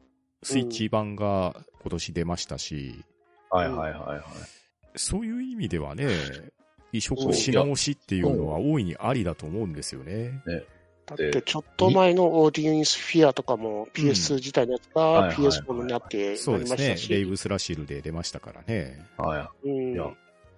[0.43, 3.03] スイッチ版が今年出ましたし、
[3.49, 4.21] はいはいはいはい。
[4.95, 6.07] そういう意味ではね、
[6.91, 10.41] 移植し直しっていうのは大いにありだと思うんですよね。
[11.05, 17.07] だってちょっと前のオーディエンスフィアとかも PS2 自体のやつがはいはいはい PS4 になってそうですねなりました。
[17.07, 17.09] し。
[17.09, 19.05] レイブスラシルで出ましたからね。
[19.17, 19.69] はい。
[19.69, 20.11] うんいや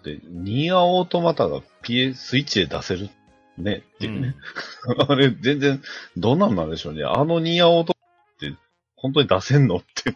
[0.04, 3.10] で、ニアオートマタが PS、スイッチで出せる
[3.58, 4.36] ね、っていうね。
[5.08, 5.82] あれ、全然、
[6.18, 7.04] どんなんなんでしょうね。
[7.04, 8.54] あのニアオートって、
[8.96, 10.16] 本当に出せんのって。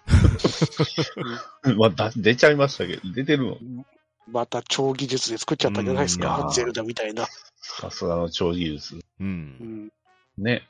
[1.75, 3.57] まあ、だ出ちゃいましたけど、出てるの。
[4.27, 7.25] また超技術で作っちゃったんじゃないですうんゼルダみたいな。
[7.61, 8.95] さすがの超技術。
[8.95, 8.99] う。
[9.19, 9.91] うんん。
[10.37, 10.67] ね。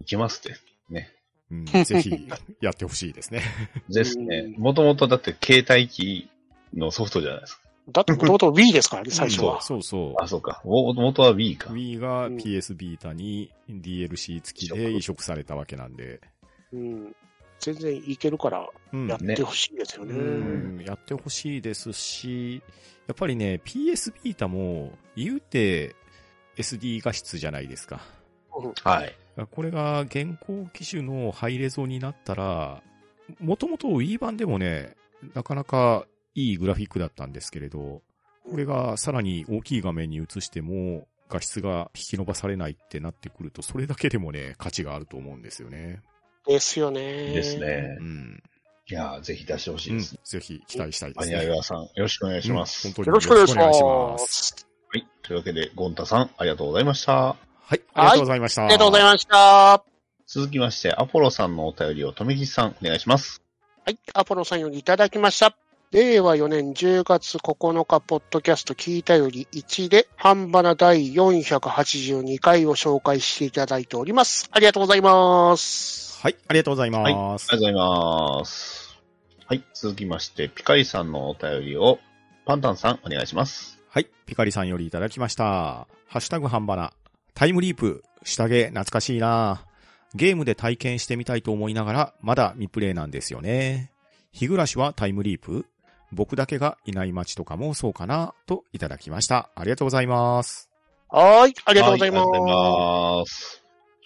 [0.00, 0.58] いきますって。
[0.90, 1.12] ね。
[1.50, 2.28] うん、 ぜひ、
[2.60, 3.42] やってほしいですね。
[3.88, 4.60] ですねう。
[4.60, 6.28] んもともとだって携帯機
[6.74, 7.62] のソフトじゃないですか。
[7.88, 9.60] だってもともと Wii ですからね、最初は。
[9.60, 10.22] そうそう。
[10.22, 10.62] あ、そうか。
[10.64, 11.70] もともとは Wii か。
[11.70, 16.20] Wii がうん PS ビータに DLC 付きで移植されたわけなんで。
[16.72, 17.16] うん。
[17.62, 20.14] 全然いけるからうんやってほしいですよね。
[20.14, 22.60] うん、やってほしいですし、
[23.06, 25.94] やっぱりね、PS ビータも言うて
[26.56, 28.00] SD 画質じゃないですか。
[28.82, 29.14] はい。
[29.50, 32.82] これが現行機種のハイレゾになったら、
[33.40, 34.96] もともと Wii 版でもね、
[35.34, 38.02] なかなかいいグラフィックだったんですけれど、
[38.50, 46.02] これがさらに大きい画面に映しても、画質が引き伸ばされないってなってくると、それだけでもね、価値があると思うんですよね。
[46.46, 47.32] ですよね。
[47.32, 47.58] です。
[47.58, 48.02] ねう。
[48.02, 48.42] ん。
[48.88, 50.18] いやーぜひ出してほしうんいです。
[50.24, 51.38] ぜひ期待したいでアニすね。
[51.38, 52.88] アイワーさん、よろしくお願いします。
[52.88, 54.44] うん本当によろしくお願いしまます。
[54.44, 54.66] す。
[54.92, 55.06] はい。
[55.22, 57.12] というわけで、ゴンタさん、ありがとうございました。
[57.14, 57.36] は
[57.76, 58.64] い、ありがとうございました。
[58.64, 59.36] ありがとうございました。
[59.36, 59.84] は
[60.26, 63.42] 続きまして、アポロさんのお便りを、とめきさん、お願いします。
[63.90, 63.96] い。
[64.14, 65.56] アポロさんよりいただきました。
[65.92, 74.48] 令和4年10月9日、ポッドキャスト聞いたより1で、半ばな第482回を紹介していただいております。
[74.52, 76.11] ありがとうございます。
[76.22, 77.04] はい、ありがとうございはい。
[77.04, 77.48] あります。
[77.48, 78.96] がとうございます。
[79.44, 79.64] はい。
[79.74, 81.98] 続きまして、ピカリさんのお便りを、
[82.46, 83.80] パンタンさん、お願いします。
[83.88, 85.44] はい、ピカリさんよりいただきました。
[86.06, 86.92] ハッシュタグ半ばな。
[87.34, 89.66] タイムリープ、下着、懐かしいな
[90.14, 93.90] ゲームで体験してみたいと思いながら、まだ未プレイなんですよね。
[94.30, 95.66] 日暮らしはタイムリープ
[96.12, 99.50] 僕だけがいない街とかもそうかなといただきました。
[99.56, 100.70] ありがとうございます。
[101.08, 101.52] はい。
[101.64, 103.61] あありがとうございありがとうございまます。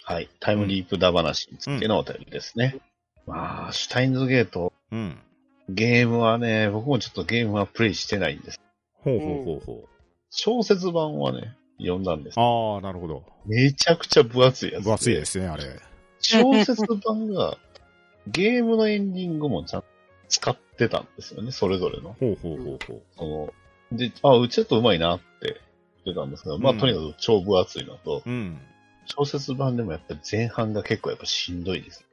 [0.09, 0.29] はい。
[0.39, 2.77] タイムリープだ話についてのお便りですね。
[3.25, 5.17] まあ、シュタインズゲート、うん。
[5.67, 8.61] ゲームはね、僕もちょっとゲームはプレイしてないんです。
[9.03, 9.89] ほうほうほうほう。
[10.29, 12.39] 小説版はね、読んだんです。
[12.39, 13.25] ああ、なるほど。
[13.45, 14.85] めちゃくちゃ分厚いやつ。
[14.85, 15.63] 分厚いですね、あれ。
[16.21, 17.57] 小説版が、
[18.27, 19.87] ゲームのエンディングもちゃんと
[20.29, 22.15] 使ってたんですよね、それぞれの。
[22.17, 23.01] ほうほうほうほう。
[23.17, 23.53] その、
[23.91, 25.59] で、あ、うちちょっと上手いなって
[26.05, 28.57] 言ってたんですけど、まあ、うんとにかく超分厚いのと、うん。
[29.07, 32.05] 小説版でもやっぱり前半が結構やっぱしんどいです。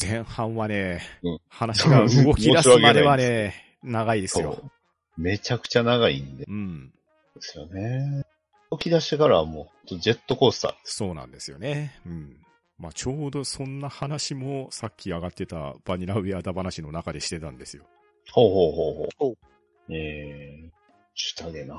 [0.00, 4.70] 前半はね、うん話が動き出すまではね、 長いですよ。
[5.16, 6.92] めちゃくちゃ長いんでうん。
[7.34, 8.24] ですよね。
[8.70, 10.74] 起き出してからはもう、ジェットコースター。
[10.84, 12.00] そうなんですよね。
[12.06, 12.36] うん。
[12.78, 17.84] まあ、ちょうどそんな話もさっき上がってたバニラウェアダ話の中でしてたんですよ。
[18.32, 19.94] ほうほうほうほほうう。
[19.94, 20.70] えー、
[21.14, 21.76] 下でな。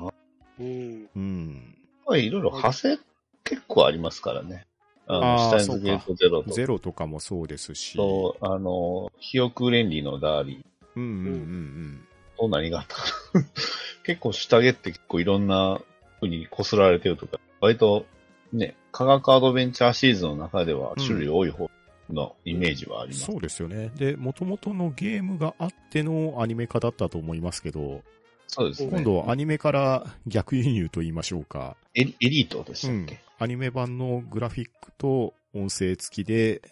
[0.56, 0.62] す。
[0.62, 1.10] うん。
[1.14, 1.78] うん。
[2.06, 2.98] まあいろいろ派生
[3.44, 4.66] 結構ありますからね。
[5.06, 7.96] あの、シュタインズゲートゼロと、ゼロとかもそうですし。
[7.96, 10.64] と、あの、ヒヨクレンリのダーリン
[10.96, 12.04] うんうんうん
[12.36, 13.02] と何があったか
[13.34, 13.44] な。
[14.04, 15.80] 結構下着って結構いろんな
[16.20, 18.06] 風に擦られてるとか、割と
[18.52, 21.70] ね、科学アドベンチャーシリーズの中では種類多い方
[22.10, 23.10] のイメージはあうん。
[23.10, 23.26] ります。
[23.26, 23.90] そうですよね。
[23.96, 28.02] で、元々のゲームがあってのアニメ化だったと思いますけど、
[28.46, 28.90] そうですね。
[28.90, 31.76] 今度アニメから逆輸入と言いましょうか。
[31.94, 33.23] エリートでしうんたっけ、。
[33.38, 36.62] アニメ版のグラフィックと音声付きで、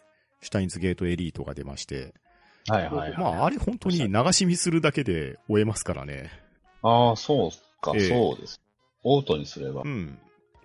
[0.40, 2.14] シュタインズゲートエリートが出まして、
[2.68, 3.18] はいはいはい。
[3.18, 6.30] まあ、あれ本当に流し見するだけで終えますからね。
[6.82, 8.60] ああ、そうか、ええそうです。
[9.04, 10.18] オートにすればう、ん。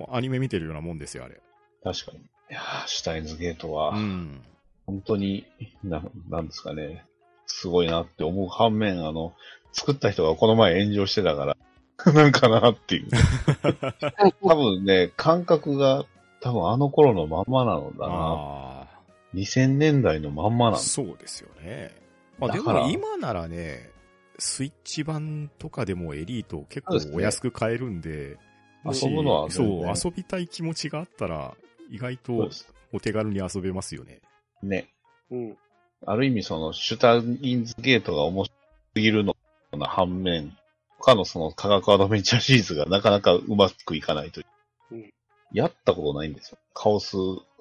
[0.09, 1.41] アニメ見てるようなもんですよ、あれ。
[1.83, 2.19] 確かに。
[2.19, 4.41] いやーシュタインズゲートは、うん。
[4.85, 5.45] 本当に、
[5.83, 7.05] な、なんですかね、
[7.45, 9.33] すごいなって思う反面、あの、
[9.73, 11.57] 作った人がこの前炎上してたから、
[12.05, 13.07] なんかなっていう。
[14.41, 16.05] 多分ね、感覚が
[16.41, 18.13] 多分あの頃のまんまなのだな。
[18.13, 18.87] あ
[19.33, 20.71] 2000年代のまんまあ。
[20.71, 20.83] なんだ。
[20.83, 21.91] そうですよね。
[22.39, 23.89] まあでだからも今ならね、
[24.37, 28.37] スイッチ版とかでもエリート結構お安く買えるんで、
[28.83, 31.55] もし遊ぶのはそう遊びたい気持ちがあったら、
[31.89, 32.49] 意外と。
[32.93, 34.21] お手軽に遊べますよね。
[34.63, 34.87] ね。
[35.29, 35.57] うん。
[36.05, 38.55] ある意味その、シュタインズゲートが面白
[38.95, 39.35] すぎるの
[39.73, 40.55] な反面、
[41.07, 44.45] 他のその科学アドベンチャーシリーズがなかなかうまくいかないという。
[44.91, 45.09] うん
[45.53, 46.57] やったことないんですよ。
[46.73, 47.15] カオス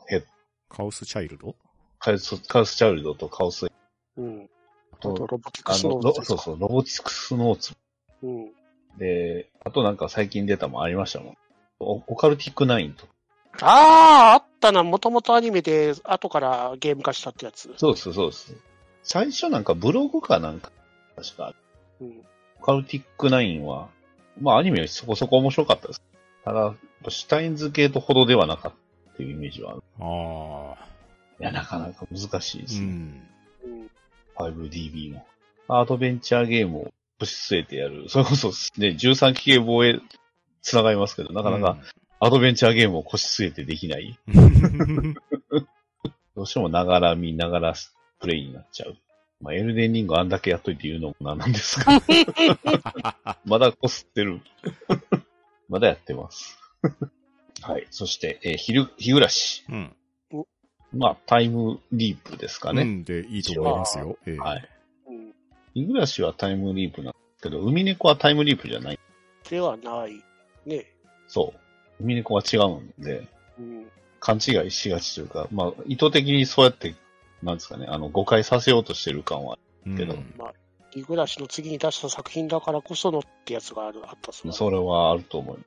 [0.08, 0.24] ヘッ
[0.68, 1.54] カオスチャイルド？
[2.00, 3.68] カオス、カオスチャイルドとカオス
[4.16, 4.48] うん。
[4.92, 7.74] あとと、ロボティクあの、スノーツ、ロそうそう、ロボティクスノーツ。
[8.24, 8.50] うん。
[8.98, 11.36] で、あとなんか最近出たもんありましたもん。
[11.78, 13.06] オオカルティックナインと。
[13.62, 14.82] ああ、あったな。
[14.82, 17.72] もともとアニメで、後からゲーム化したってやつ。
[17.76, 18.52] そうです、そうです。
[19.04, 20.72] 最初なんかブログかなんか、
[21.14, 21.54] 確か。
[22.00, 22.20] うん。
[22.60, 23.88] オカルティックナインは、
[24.40, 26.02] まあアニメそこそこ面白かったです。
[26.44, 26.74] ただ、
[27.08, 29.82] シュタインズゲートほどではなかったっていうイメージはある。
[30.00, 30.86] ああ。
[31.40, 32.86] いや、なかなか難しいですね。
[32.86, 33.22] うん。
[33.64, 33.90] うん。
[34.36, 35.26] 5DB も。
[35.68, 38.08] アドベンチャーゲームを腰据えてやる。
[38.08, 40.00] それこそね、13機系防衛
[40.62, 41.78] 繋がりますけど、なかなか
[42.20, 44.18] アドベンチャーゲームを腰据えてできない。
[44.28, 45.14] うん。
[46.34, 47.74] どうしてもながら見ながら
[48.20, 48.96] プレイになっちゃう。
[49.40, 52.00] まあ、エルデンリングあんだけやっといて言うのもなんなんですが、
[53.44, 54.40] まだこすってる。
[55.68, 56.58] まだやってます。
[57.62, 57.86] はい。
[57.90, 59.64] そして、えー、ひる、日暮らし。
[59.68, 59.96] うん。
[60.92, 62.82] まあ、タイムリープですかね。
[62.82, 64.16] うんでいいと思いますよ。
[64.26, 64.68] ええはい。
[65.08, 65.34] うん。
[65.74, 68.98] 日暮らしはタイムリープなんですけど、海猫はタイムリープじゃない。
[69.50, 70.22] ではない。
[70.64, 70.86] ね。
[71.28, 71.52] そ
[72.00, 72.02] う。
[72.02, 73.26] 海猫は違うんで、
[73.58, 73.86] うん。
[74.20, 76.94] 勘違いしがちというか、まあ、意図的にそうやって、
[77.46, 80.16] なんですかね、あの、誤解させようとしてる感は、うんけど
[80.90, 85.58] 日暮らしの次に出した作品だからこそのってやつがある、あったそうそれはあると思う。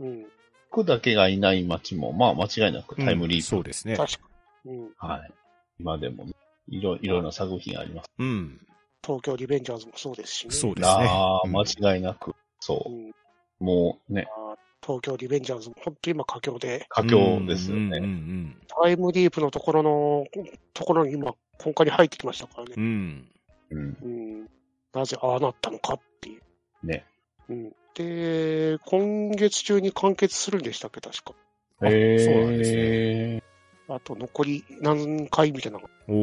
[0.00, 0.26] うん。
[0.70, 3.44] クだけがいない街も、まあ間違いなくタイムリープ。
[3.44, 3.96] そうですね。
[3.96, 4.18] 確か
[4.66, 4.72] に。
[4.76, 4.90] うん。
[4.98, 5.32] はい。
[5.80, 6.26] 今でも、
[6.68, 8.10] いろ、いろんな作品あります。
[8.18, 8.60] うん。
[9.02, 10.54] 東京リベンジャーズもそうですしね。
[10.54, 11.06] そうですね。
[11.08, 12.34] ああ、うん間違いなく。
[12.60, 12.94] そうう。
[12.94, 13.12] ん。
[13.60, 14.26] もうね、
[14.84, 17.98] 東京リベンジャーズも本当に今佳境で、佳境ですようんうんね。
[17.98, 20.26] うんタイムリープのところの、
[20.74, 22.80] ところに今、今回に入ってきましたからねう。
[22.80, 23.28] ん。
[23.70, 23.96] うん。
[24.02, 24.50] うん。
[24.92, 26.86] なぜああなったのかっていう。
[26.86, 27.06] ね。
[27.48, 27.72] うん。
[27.94, 31.34] で、今月中に完結するんでしたっけ、確か。
[31.80, 31.96] あそうな
[32.50, 33.42] んですね。
[33.88, 35.78] あと残り何回みたいな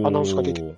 [0.07, 0.75] アナウンスが出て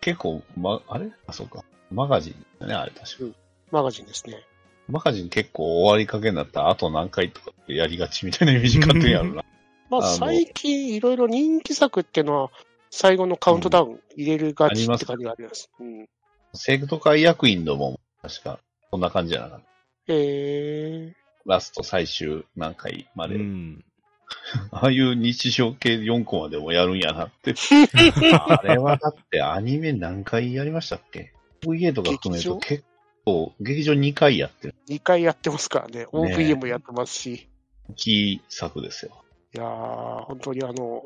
[0.00, 1.10] 結構、ま、あれ？
[1.26, 1.64] あ、そうか。
[1.90, 3.38] マガジンだね、あれ確か。
[3.72, 4.46] マガジンですね。
[4.88, 9.44] マガジン結構終わりかけになったらあと何回とかってやりがちみたいなイメージ勝手にあるな。
[9.90, 12.50] まあ、最近いろいろ人気作っていうのは、
[12.90, 15.70] 最後のカウントダウン入れるがちって感じがあります。
[15.80, 16.08] うん。
[16.52, 18.58] 生徒会役員のも、確か、
[18.90, 19.66] そんな感じじゃなかった。
[20.08, 21.14] え
[21.46, 23.36] ラスト最終何回まで。
[23.36, 23.84] うん。
[24.70, 27.54] ああいう日常系4コマでもやるんやなって。
[28.46, 32.84] あれはだってアニメ何回やりましたっけ ?VA とか含めると劇結
[33.28, 34.74] 構、劇場2回やってる。
[34.88, 36.06] ー、2回やってますからね。
[36.12, 37.48] OVA もやってますし。
[37.96, 39.22] キー作ですよ。
[39.54, 41.02] いやー、本当にあの、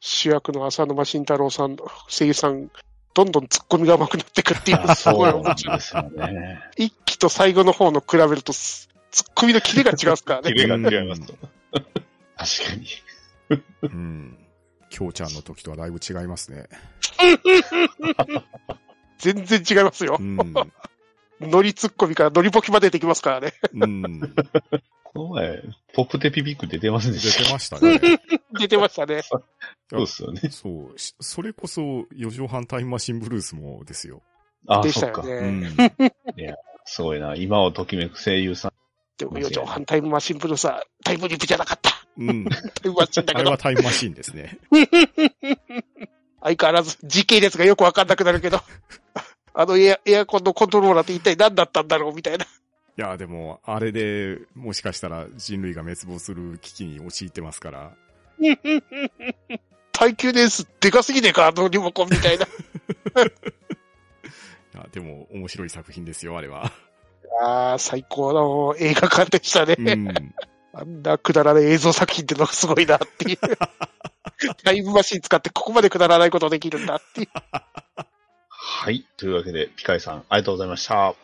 [0.00, 1.76] 主役の浅沼慎太郎さん、
[2.08, 2.70] 声優さん、
[3.14, 5.76] どんどん突っ込みが上手くなってくっていう、すごい面白い。
[5.76, 6.60] ですよね。
[6.76, 10.66] 一期と最後の方の比べると、す突っ込みのキレが違うっすからキね。
[10.66, 11.34] レが違いますと。
[11.34, 11.44] 確
[12.70, 12.86] かに。
[13.82, 14.38] うん。
[14.88, 16.68] きょうちゃんの時とはだいぶ違いますね。
[19.18, 20.22] 全然違いますよう。
[20.22, 20.38] ん。
[21.40, 23.54] ノリ突っ込みからノリボケまでできますからね。
[23.72, 24.20] うん。
[25.12, 25.62] この前、
[25.94, 28.00] ポップテピピック出てませんで出したてましたね。
[28.58, 29.22] 出てましたね。
[29.90, 30.40] そうですよね。
[30.50, 30.98] そう。
[30.98, 34.22] しそれこそ、四畳半タイムマシンブルースもですよ。
[34.68, 35.22] あ、でしそっか。
[35.22, 35.48] たよね。
[35.48, 35.76] うん。
[36.84, 37.34] すごいな。
[37.34, 38.72] 今をときめく声優さん。
[39.18, 42.06] でも、四畳半タイムマシンブルースはタイムリープじゃなかった。
[42.18, 42.44] うん。
[42.44, 44.58] タイムマシンだけどあれは、タイムマシンですね。
[46.42, 48.62] 相変わらず時系列がよくわかんなくなるけど、
[49.54, 52.44] あのエアエアコンのコントローラーって一体何だったんだろうみたいな。
[52.44, 52.48] い
[52.96, 57.92] や、でも、あれで、もしかしたら人類が滅亡する危機に陥ってますから。
[59.92, 62.46] 耐久年数でかすぎねえか、あのリモコンみたいな。
[62.46, 62.48] い
[64.74, 66.72] や、でも、面白い作品ですよ、あれは。
[67.42, 69.76] ああ、最高の映画館でしたね。
[69.78, 70.34] うん。
[70.72, 73.38] あんなくだらない映像作品ってのがすごいなっていう。
[74.62, 77.28] タイムマシン使ってここまでくだらないことできるんだっていう。
[78.72, 79.04] はい。
[79.16, 80.94] というわけで、ピカイさん、ありがとうございました。
[80.94, 81.16] はい、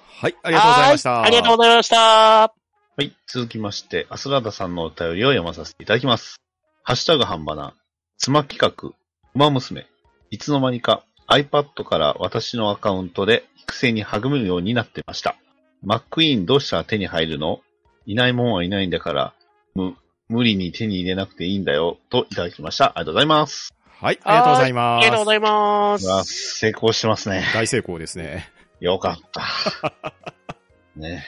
[0.42, 1.10] ありがとうございました。
[1.12, 1.96] はありがとうございました。
[1.96, 2.52] は
[2.98, 3.16] い。
[3.28, 6.40] 続きまして、アスラーダさんのお便りを読まさせていただきます。
[6.82, 7.72] ハッシュタグ半ばな、
[8.18, 8.90] 妻企画、
[9.34, 9.86] 馬娘、
[10.30, 15.36] いつの間にか iPad から私のアカウントで育成に励むようになってました。
[15.82, 17.60] マックイーンどうしたら手に入るの？
[18.06, 19.34] いないもんはいないんだから、
[19.74, 19.94] む、
[20.28, 22.86] 無理に手に入れなくていいんだよ、といただきました。
[22.86, 23.75] ありがとうございます。
[23.98, 25.04] はい、ありがとうございます。
[25.04, 26.58] ありがとうございます。
[26.58, 27.42] 成功してますね。
[27.54, 28.52] 大成功ですね。
[28.78, 30.12] よかった。
[30.96, 31.24] ね。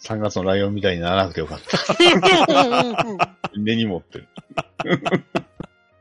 [0.00, 3.36] 3月のライオンみたいにならなくてよかった。
[3.54, 4.28] 根に持ってる。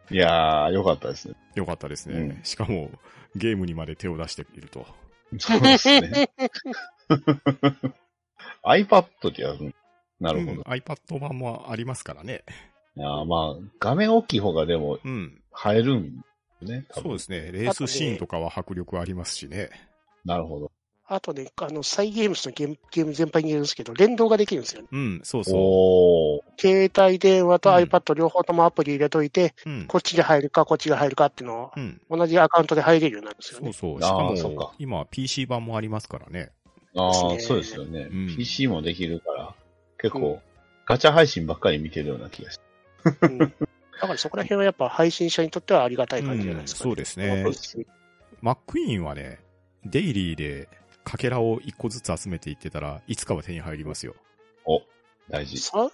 [0.10, 1.36] いやー、よかったですね。
[1.56, 2.18] よかったですね。
[2.18, 2.92] うんしかも、
[3.36, 4.88] ゲームにまで手を出していると。
[5.38, 6.30] そうですね。
[8.64, 9.76] iPad でやる
[10.22, 10.52] なるほど。
[10.54, 12.46] うん iPad 版もありますからね。
[12.95, 15.41] いやーまあ、画面大きい方がでもうん。
[15.65, 16.23] 映えるん
[16.62, 16.86] ね。
[16.91, 17.52] そうですね。
[17.52, 19.69] レースシーンとかは迫力ありますしね。
[20.25, 20.71] なるほど。
[21.12, 24.89] あとね、あの、サイゲームスのゲームゲーム全般に言えるんですけど、連動ができるんですよね。
[24.91, 26.62] うん、そうそおー。
[26.62, 29.69] 携帯電話とうん iPad 両方ともアプリ入れといて、う。
[29.69, 29.88] うん。
[29.88, 32.02] こっちで入るか、こっちが入るかっていうのうん。
[32.10, 33.73] を、同じアカウントで入れるようになるんですよね。
[33.73, 34.36] そうそう。
[34.36, 36.52] しかも、今 PC 版もありますからね。
[36.95, 39.56] ああ、そうですよね、うん PC もできるから、
[39.97, 40.39] 結構、うん
[40.86, 42.69] ガチャ配信ばっかり見てるような気がして。
[43.22, 43.54] うん
[44.02, 47.52] だからそこら辺はやっぱ配信者にとってはありがたい感じじゃないですか、そうですねそう。
[47.52, 47.78] です
[48.42, 49.40] マックイーンはね、
[49.84, 50.70] デイリーで
[51.04, 54.16] かけらを一個ずつ集めていってたらいつかは手に入りますよ。
[54.66, 54.82] お、
[55.30, 55.58] 大事。
[55.58, 55.90] さ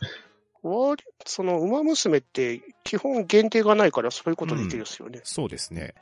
[1.25, 5.21] その、馬娘って基本限定がないからそういうことできるんですよね。
[5.23, 5.93] そうですね。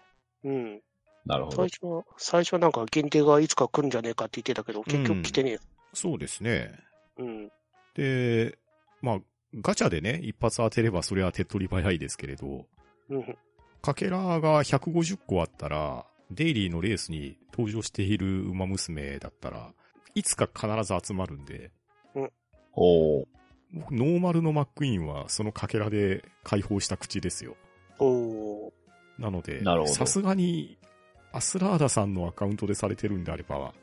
[0.43, 0.81] うん。
[1.25, 1.69] なるほど最。
[1.69, 5.59] 初は、最初はなんか限定がいつか来るんじゃねえかって言ってたけど、結局来てね
[5.93, 6.71] そうですね。
[7.17, 7.21] え。
[7.21, 7.51] うん。
[7.95, 8.57] で、
[9.01, 9.19] まあ、
[9.61, 12.65] ガチャでね、一発当てればそれは手っ取り早いですけれど、
[13.09, 13.37] うん。
[13.81, 19.71] かけらが150個あったら、デイリーのレースに登場している馬娘だったら、
[20.15, 21.71] いつか必ず集まるんで、
[22.75, 23.25] おー。
[23.73, 27.55] 僕ノーマルのマックイーンはそのかけらで解放した口ですよ。
[27.99, 28.71] おー。
[29.19, 30.77] なのでさすがに、
[31.31, 33.73] アスラーダさんのアカウントでされてるんであれば、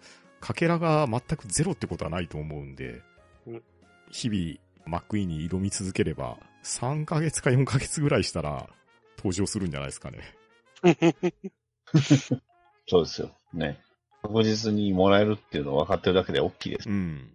[0.40, 3.02] かけらが全くゼロってことはないと思うんで
[3.46, 3.62] うん、
[4.10, 4.58] 日々、
[4.90, 8.68] マックイーンに挑み続ければ、3ヶ月か4ヶ月ぐらいしたら
[9.16, 10.34] 登場するんじゃないですかね。
[12.88, 13.30] そうですよ。
[13.54, 13.80] ね。
[14.20, 16.88] 確実にもらえるっていうのを分かってるだけで大きいです。
[16.88, 17.30] うん。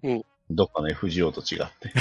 [0.50, 1.94] どっかの FGO と違って。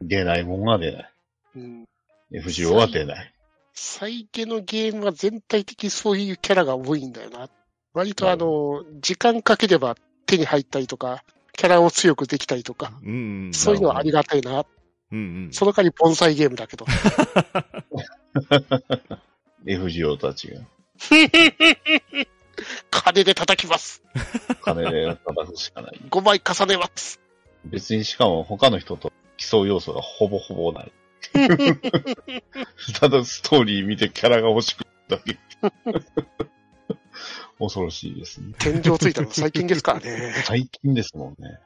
[0.00, 1.12] 出ないもんは出ない。
[1.56, 1.84] うん、
[2.32, 3.34] FGO は出ない。
[3.74, 7.50] 最近のゲームは全体的にそういうキャラが多いんだよな。
[7.92, 11.24] 割とあの、時間かければ手に入ったりとか、
[11.56, 13.54] キャラを強くできたりとか、うん、うん。
[13.54, 14.64] そういうのはありがたいな。
[15.12, 15.52] うんうん。
[15.52, 16.86] その代わり盆栽ゲームだけど。
[19.66, 20.66] FGO とは違う。
[22.90, 24.02] 金で叩きます。
[24.62, 26.00] 金で叩くしかない。
[26.10, 27.20] 5枚重ねます。
[27.64, 30.92] 別にしかも他の人と競う要素がほぼほぼない。
[32.98, 35.38] ただストーリー見てキャラが欲しくだけ。
[37.58, 38.54] 恐ろしいですね。
[38.58, 40.34] 天井ついたの最近ですからね。
[40.44, 41.58] 最近ですもんね。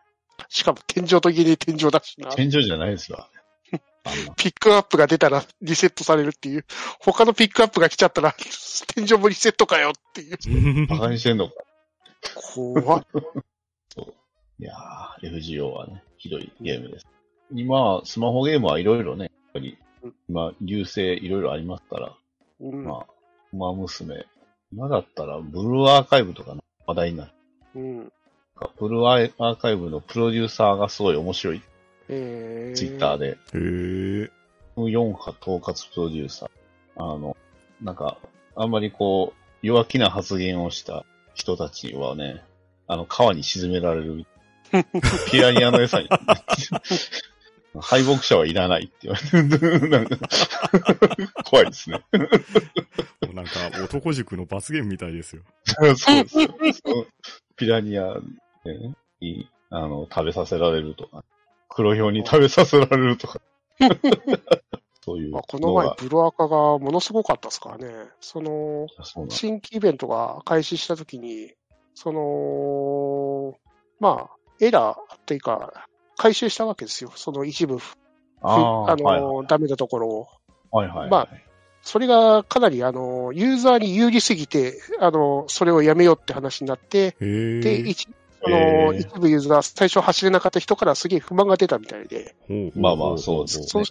[0.49, 2.30] しかも天井と家で天井だしな。
[2.32, 3.28] 天井じゃないですわ。
[4.37, 6.64] ピックアップが出たらリセットされるっていう。
[7.01, 8.34] 他のピックアップが来ちゃったら、
[8.95, 10.87] 天井もリセットかよっていう。
[10.87, 11.55] バカにしてんのか。
[12.55, 13.07] 怖っ。
[14.59, 17.07] いやー、FGO はね、ひどいゲームです。
[17.53, 19.76] 今、スマホゲームはいろいろね、やっぱり、
[20.28, 22.16] 今、流星いろいろありますから、
[22.61, 23.07] うんまあ、
[23.53, 24.24] 馬娘。
[24.76, 27.32] 今だったら、ブルーアーカイブとかの話題になる。
[27.76, 28.12] うん。
[28.78, 31.62] ブルーアーカイブのプロデューサーがすごい面白い。
[32.10, 33.28] えー、ツイッターで。
[33.28, 34.30] へえ。
[34.76, 36.50] 4波統括プロデューサー。
[36.96, 37.38] あの、
[37.80, 38.18] なんか、
[38.54, 42.42] あんまりこう、弱気な発言をした人たちはね、
[42.86, 44.26] あの、川に沈められる。
[45.32, 46.10] ピラニアの餌に。
[47.80, 50.16] 敗北者はいらないって言われて なんか
[51.44, 52.02] 怖いですね。
[53.22, 53.50] もうなんか
[53.82, 55.42] 男塾の罰ゲームみたいですよ。
[55.64, 56.48] そうですよ。
[56.84, 57.06] そう
[57.56, 61.24] ピラニア、ね、に、あの、食べさせられるとか、
[61.68, 63.40] 黒ひょうに食べさせられるとか。
[65.04, 68.08] そういうまあ、この前、ブルアカがものすごかったですからね。
[68.20, 68.88] その、
[69.28, 71.52] 新規イベントが開始したときに、
[71.94, 73.54] その、
[74.00, 75.86] まあ、エラーっていうか、
[76.16, 77.12] 回収したわけですよ。
[77.14, 77.96] その一部、ふ
[78.42, 80.26] あーの、はいダメなところを。
[80.70, 81.10] はいはいはい。
[81.10, 81.28] まあ
[81.82, 87.14] それがかなり、あの、ユーザーに有利すぎて、あの、それをやめようって話になって。
[87.20, 88.08] で、一
[88.42, 92.34] そへの、ー一部ユーザー、最初走れなかった人からすげえ不満が出たみたいで、
[92.74, 93.82] まあまあそうですそ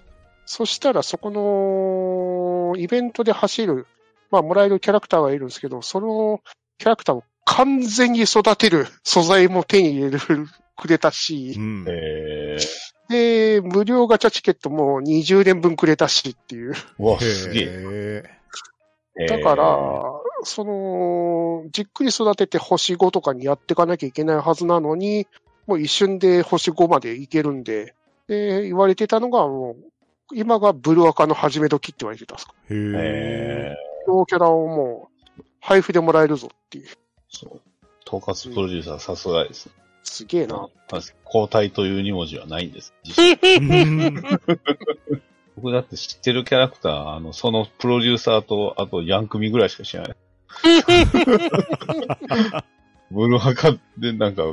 [0.47, 3.88] そしたらそこのイベントで走る、
[4.30, 6.41] まあもらえるキャラクターがいるんですけど、その
[6.78, 10.19] キャラクターを完全に育てる素材も手に入れる、
[10.76, 11.86] くれたしう、ん。
[11.88, 12.57] え
[13.09, 16.73] で、無料ガチャチケットも20年分くれたしっていう。
[16.73, 18.23] ー、うわ、すげえ。
[19.28, 19.65] だから、
[20.43, 25.28] その、じっくり育てて星5とかにやっていかなきゃいけないはずなのに、
[25.67, 27.95] もう一瞬で星5までいけるんで、
[28.28, 32.53] で、言われてたのがもう、今がブルアカの始め時って言われてたんですか。
[32.69, 33.73] へえ。
[33.73, 36.88] えこのキャラをもう、配布でもらえるぞっていう。
[36.88, 36.89] ー、
[37.30, 37.61] そう。
[38.07, 39.69] 統括プロデューサーさすがです。
[40.06, 40.70] すげえな。
[41.26, 42.93] 交代という2文字はないんです。
[45.58, 50.16] 僕だって知ってるキャラクター、あの、そのプロデューサーと、あとヤン組ぐらいしか知らない。
[53.12, 54.43] ブルーハカでなんか、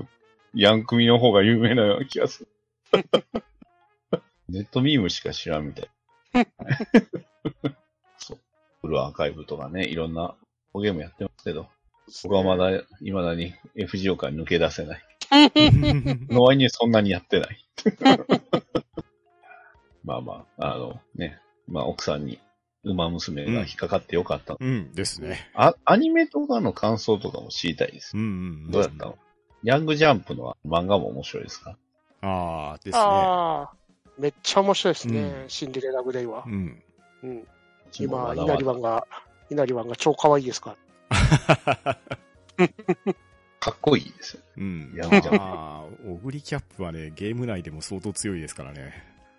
[0.55, 2.49] ヤン組の方が有名なような気がする。
[4.49, 5.91] ネットミームしか知らんみたい。
[8.19, 8.39] そう。
[8.83, 10.35] ブルーアーカイブとかね、いろんな
[10.75, 11.69] ゲームやってますけど、
[12.25, 15.03] 僕はまだ、未だに FGO から抜け出せない。
[16.31, 17.65] の割にそんなにやってない。
[20.05, 22.39] まあまあ、あのね、まあ奥さんに
[22.85, 24.57] 馬娘が引っかかってよかった。
[24.59, 25.51] うんですね。
[25.55, 28.21] あ、アニメとかの感想とかも知りたいですう。
[28.21, 28.71] んうん。
[28.71, 29.07] どうやった？
[29.07, 29.17] の
[29.63, 31.77] ヤングジャンプの漫画も面白いですか？
[32.21, 32.99] ああ、ですね。
[32.99, 33.77] ああ、
[34.19, 36.51] めっちゃ面白いですね、うんシンデレラグレイはう。
[36.51, 36.83] ん。
[37.23, 37.47] うん、
[38.01, 39.07] 今、稲荷湾が、
[39.51, 40.77] 稲荷湾が超可愛いですか
[41.11, 41.99] ら。
[43.63, 44.43] かっこいいですよ。
[44.57, 44.93] うん。
[44.97, 48.93] ヤングジャンプああ、オグリキャップはね、ゲーム内でも相当強いですからね。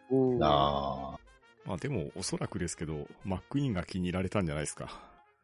[0.10, 1.18] うん、あ
[1.66, 4.88] まあでも、おそらくですけど、マックイーンが気に入られたんじゃないですか。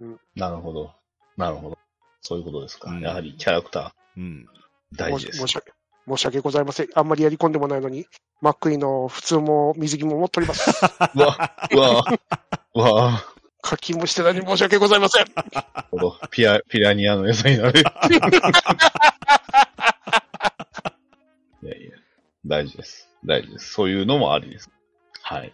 [0.02, 0.94] あ、なるほど。
[1.36, 1.78] なるほど。
[2.22, 2.92] そういうことですか。
[2.92, 4.48] うんやはりキャラクタうん。
[4.94, 5.48] ー大事です申。
[5.50, 5.74] し訳
[6.08, 6.88] 申し訳ございません。
[6.96, 8.06] あんまりやり込んでもないのに、
[8.40, 10.70] マックイーンの普通も水着も持っております。
[11.16, 12.04] うわ、うわ、
[12.76, 13.24] うわ、
[13.62, 15.26] 課金もしてないのに申し訳ございません。
[16.32, 17.80] ピア、ピラニアの餌になる。
[21.62, 21.92] いやいや、
[22.46, 23.10] 大事です。
[23.26, 23.74] 大事です。
[23.74, 24.70] そういうのもありです。
[25.22, 25.54] はい。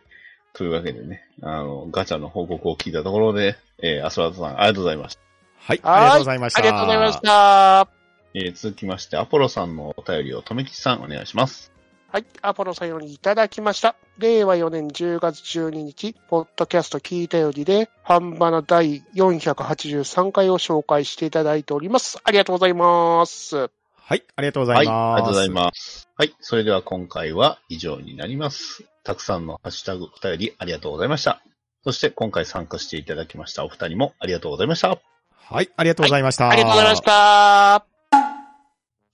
[0.53, 5.21] というわけでね、あの、ガチャの報告を聞いたところで、えー、アスラートさん、ありがとうございました。
[5.59, 6.59] はい、はいありがとうございました。
[6.59, 7.21] ありがとうございまし。
[7.21, 7.87] た。
[8.35, 11.74] えー、続きまして、アポロさんのお便りを、とめきちさん、お願いします。
[12.15, 12.25] はい。
[12.41, 13.97] アポロさんよりいただきました。
[14.19, 22.17] 令和4年10月12日、ポッドキャスト聞いたよりで、半ばな第483回を紹介していただいております。
[22.23, 23.57] ありがとうございます。
[23.57, 23.67] は
[24.15, 24.95] い、ありがとうござはいい、ます。
[24.95, 26.07] ありがとうございます。
[26.15, 28.85] はい、それでは今回は以上になります。
[29.03, 31.41] たくさんのハッシュタグお便りありがとうございました。
[31.83, 34.97] そして今回参加していただきましたお二人もありがとうございました。
[35.33, 36.49] はい、ありがとうございました。
[36.49, 37.01] ありがとうございまし。
[37.01, 37.85] た。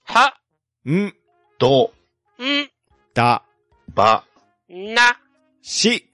[0.04, 0.34] は、
[0.88, 1.12] ん、
[1.58, 1.90] ど、
[2.38, 2.72] ん、
[3.14, 3.42] だ、
[3.94, 4.24] ば、
[4.68, 5.18] な、
[5.60, 6.11] し、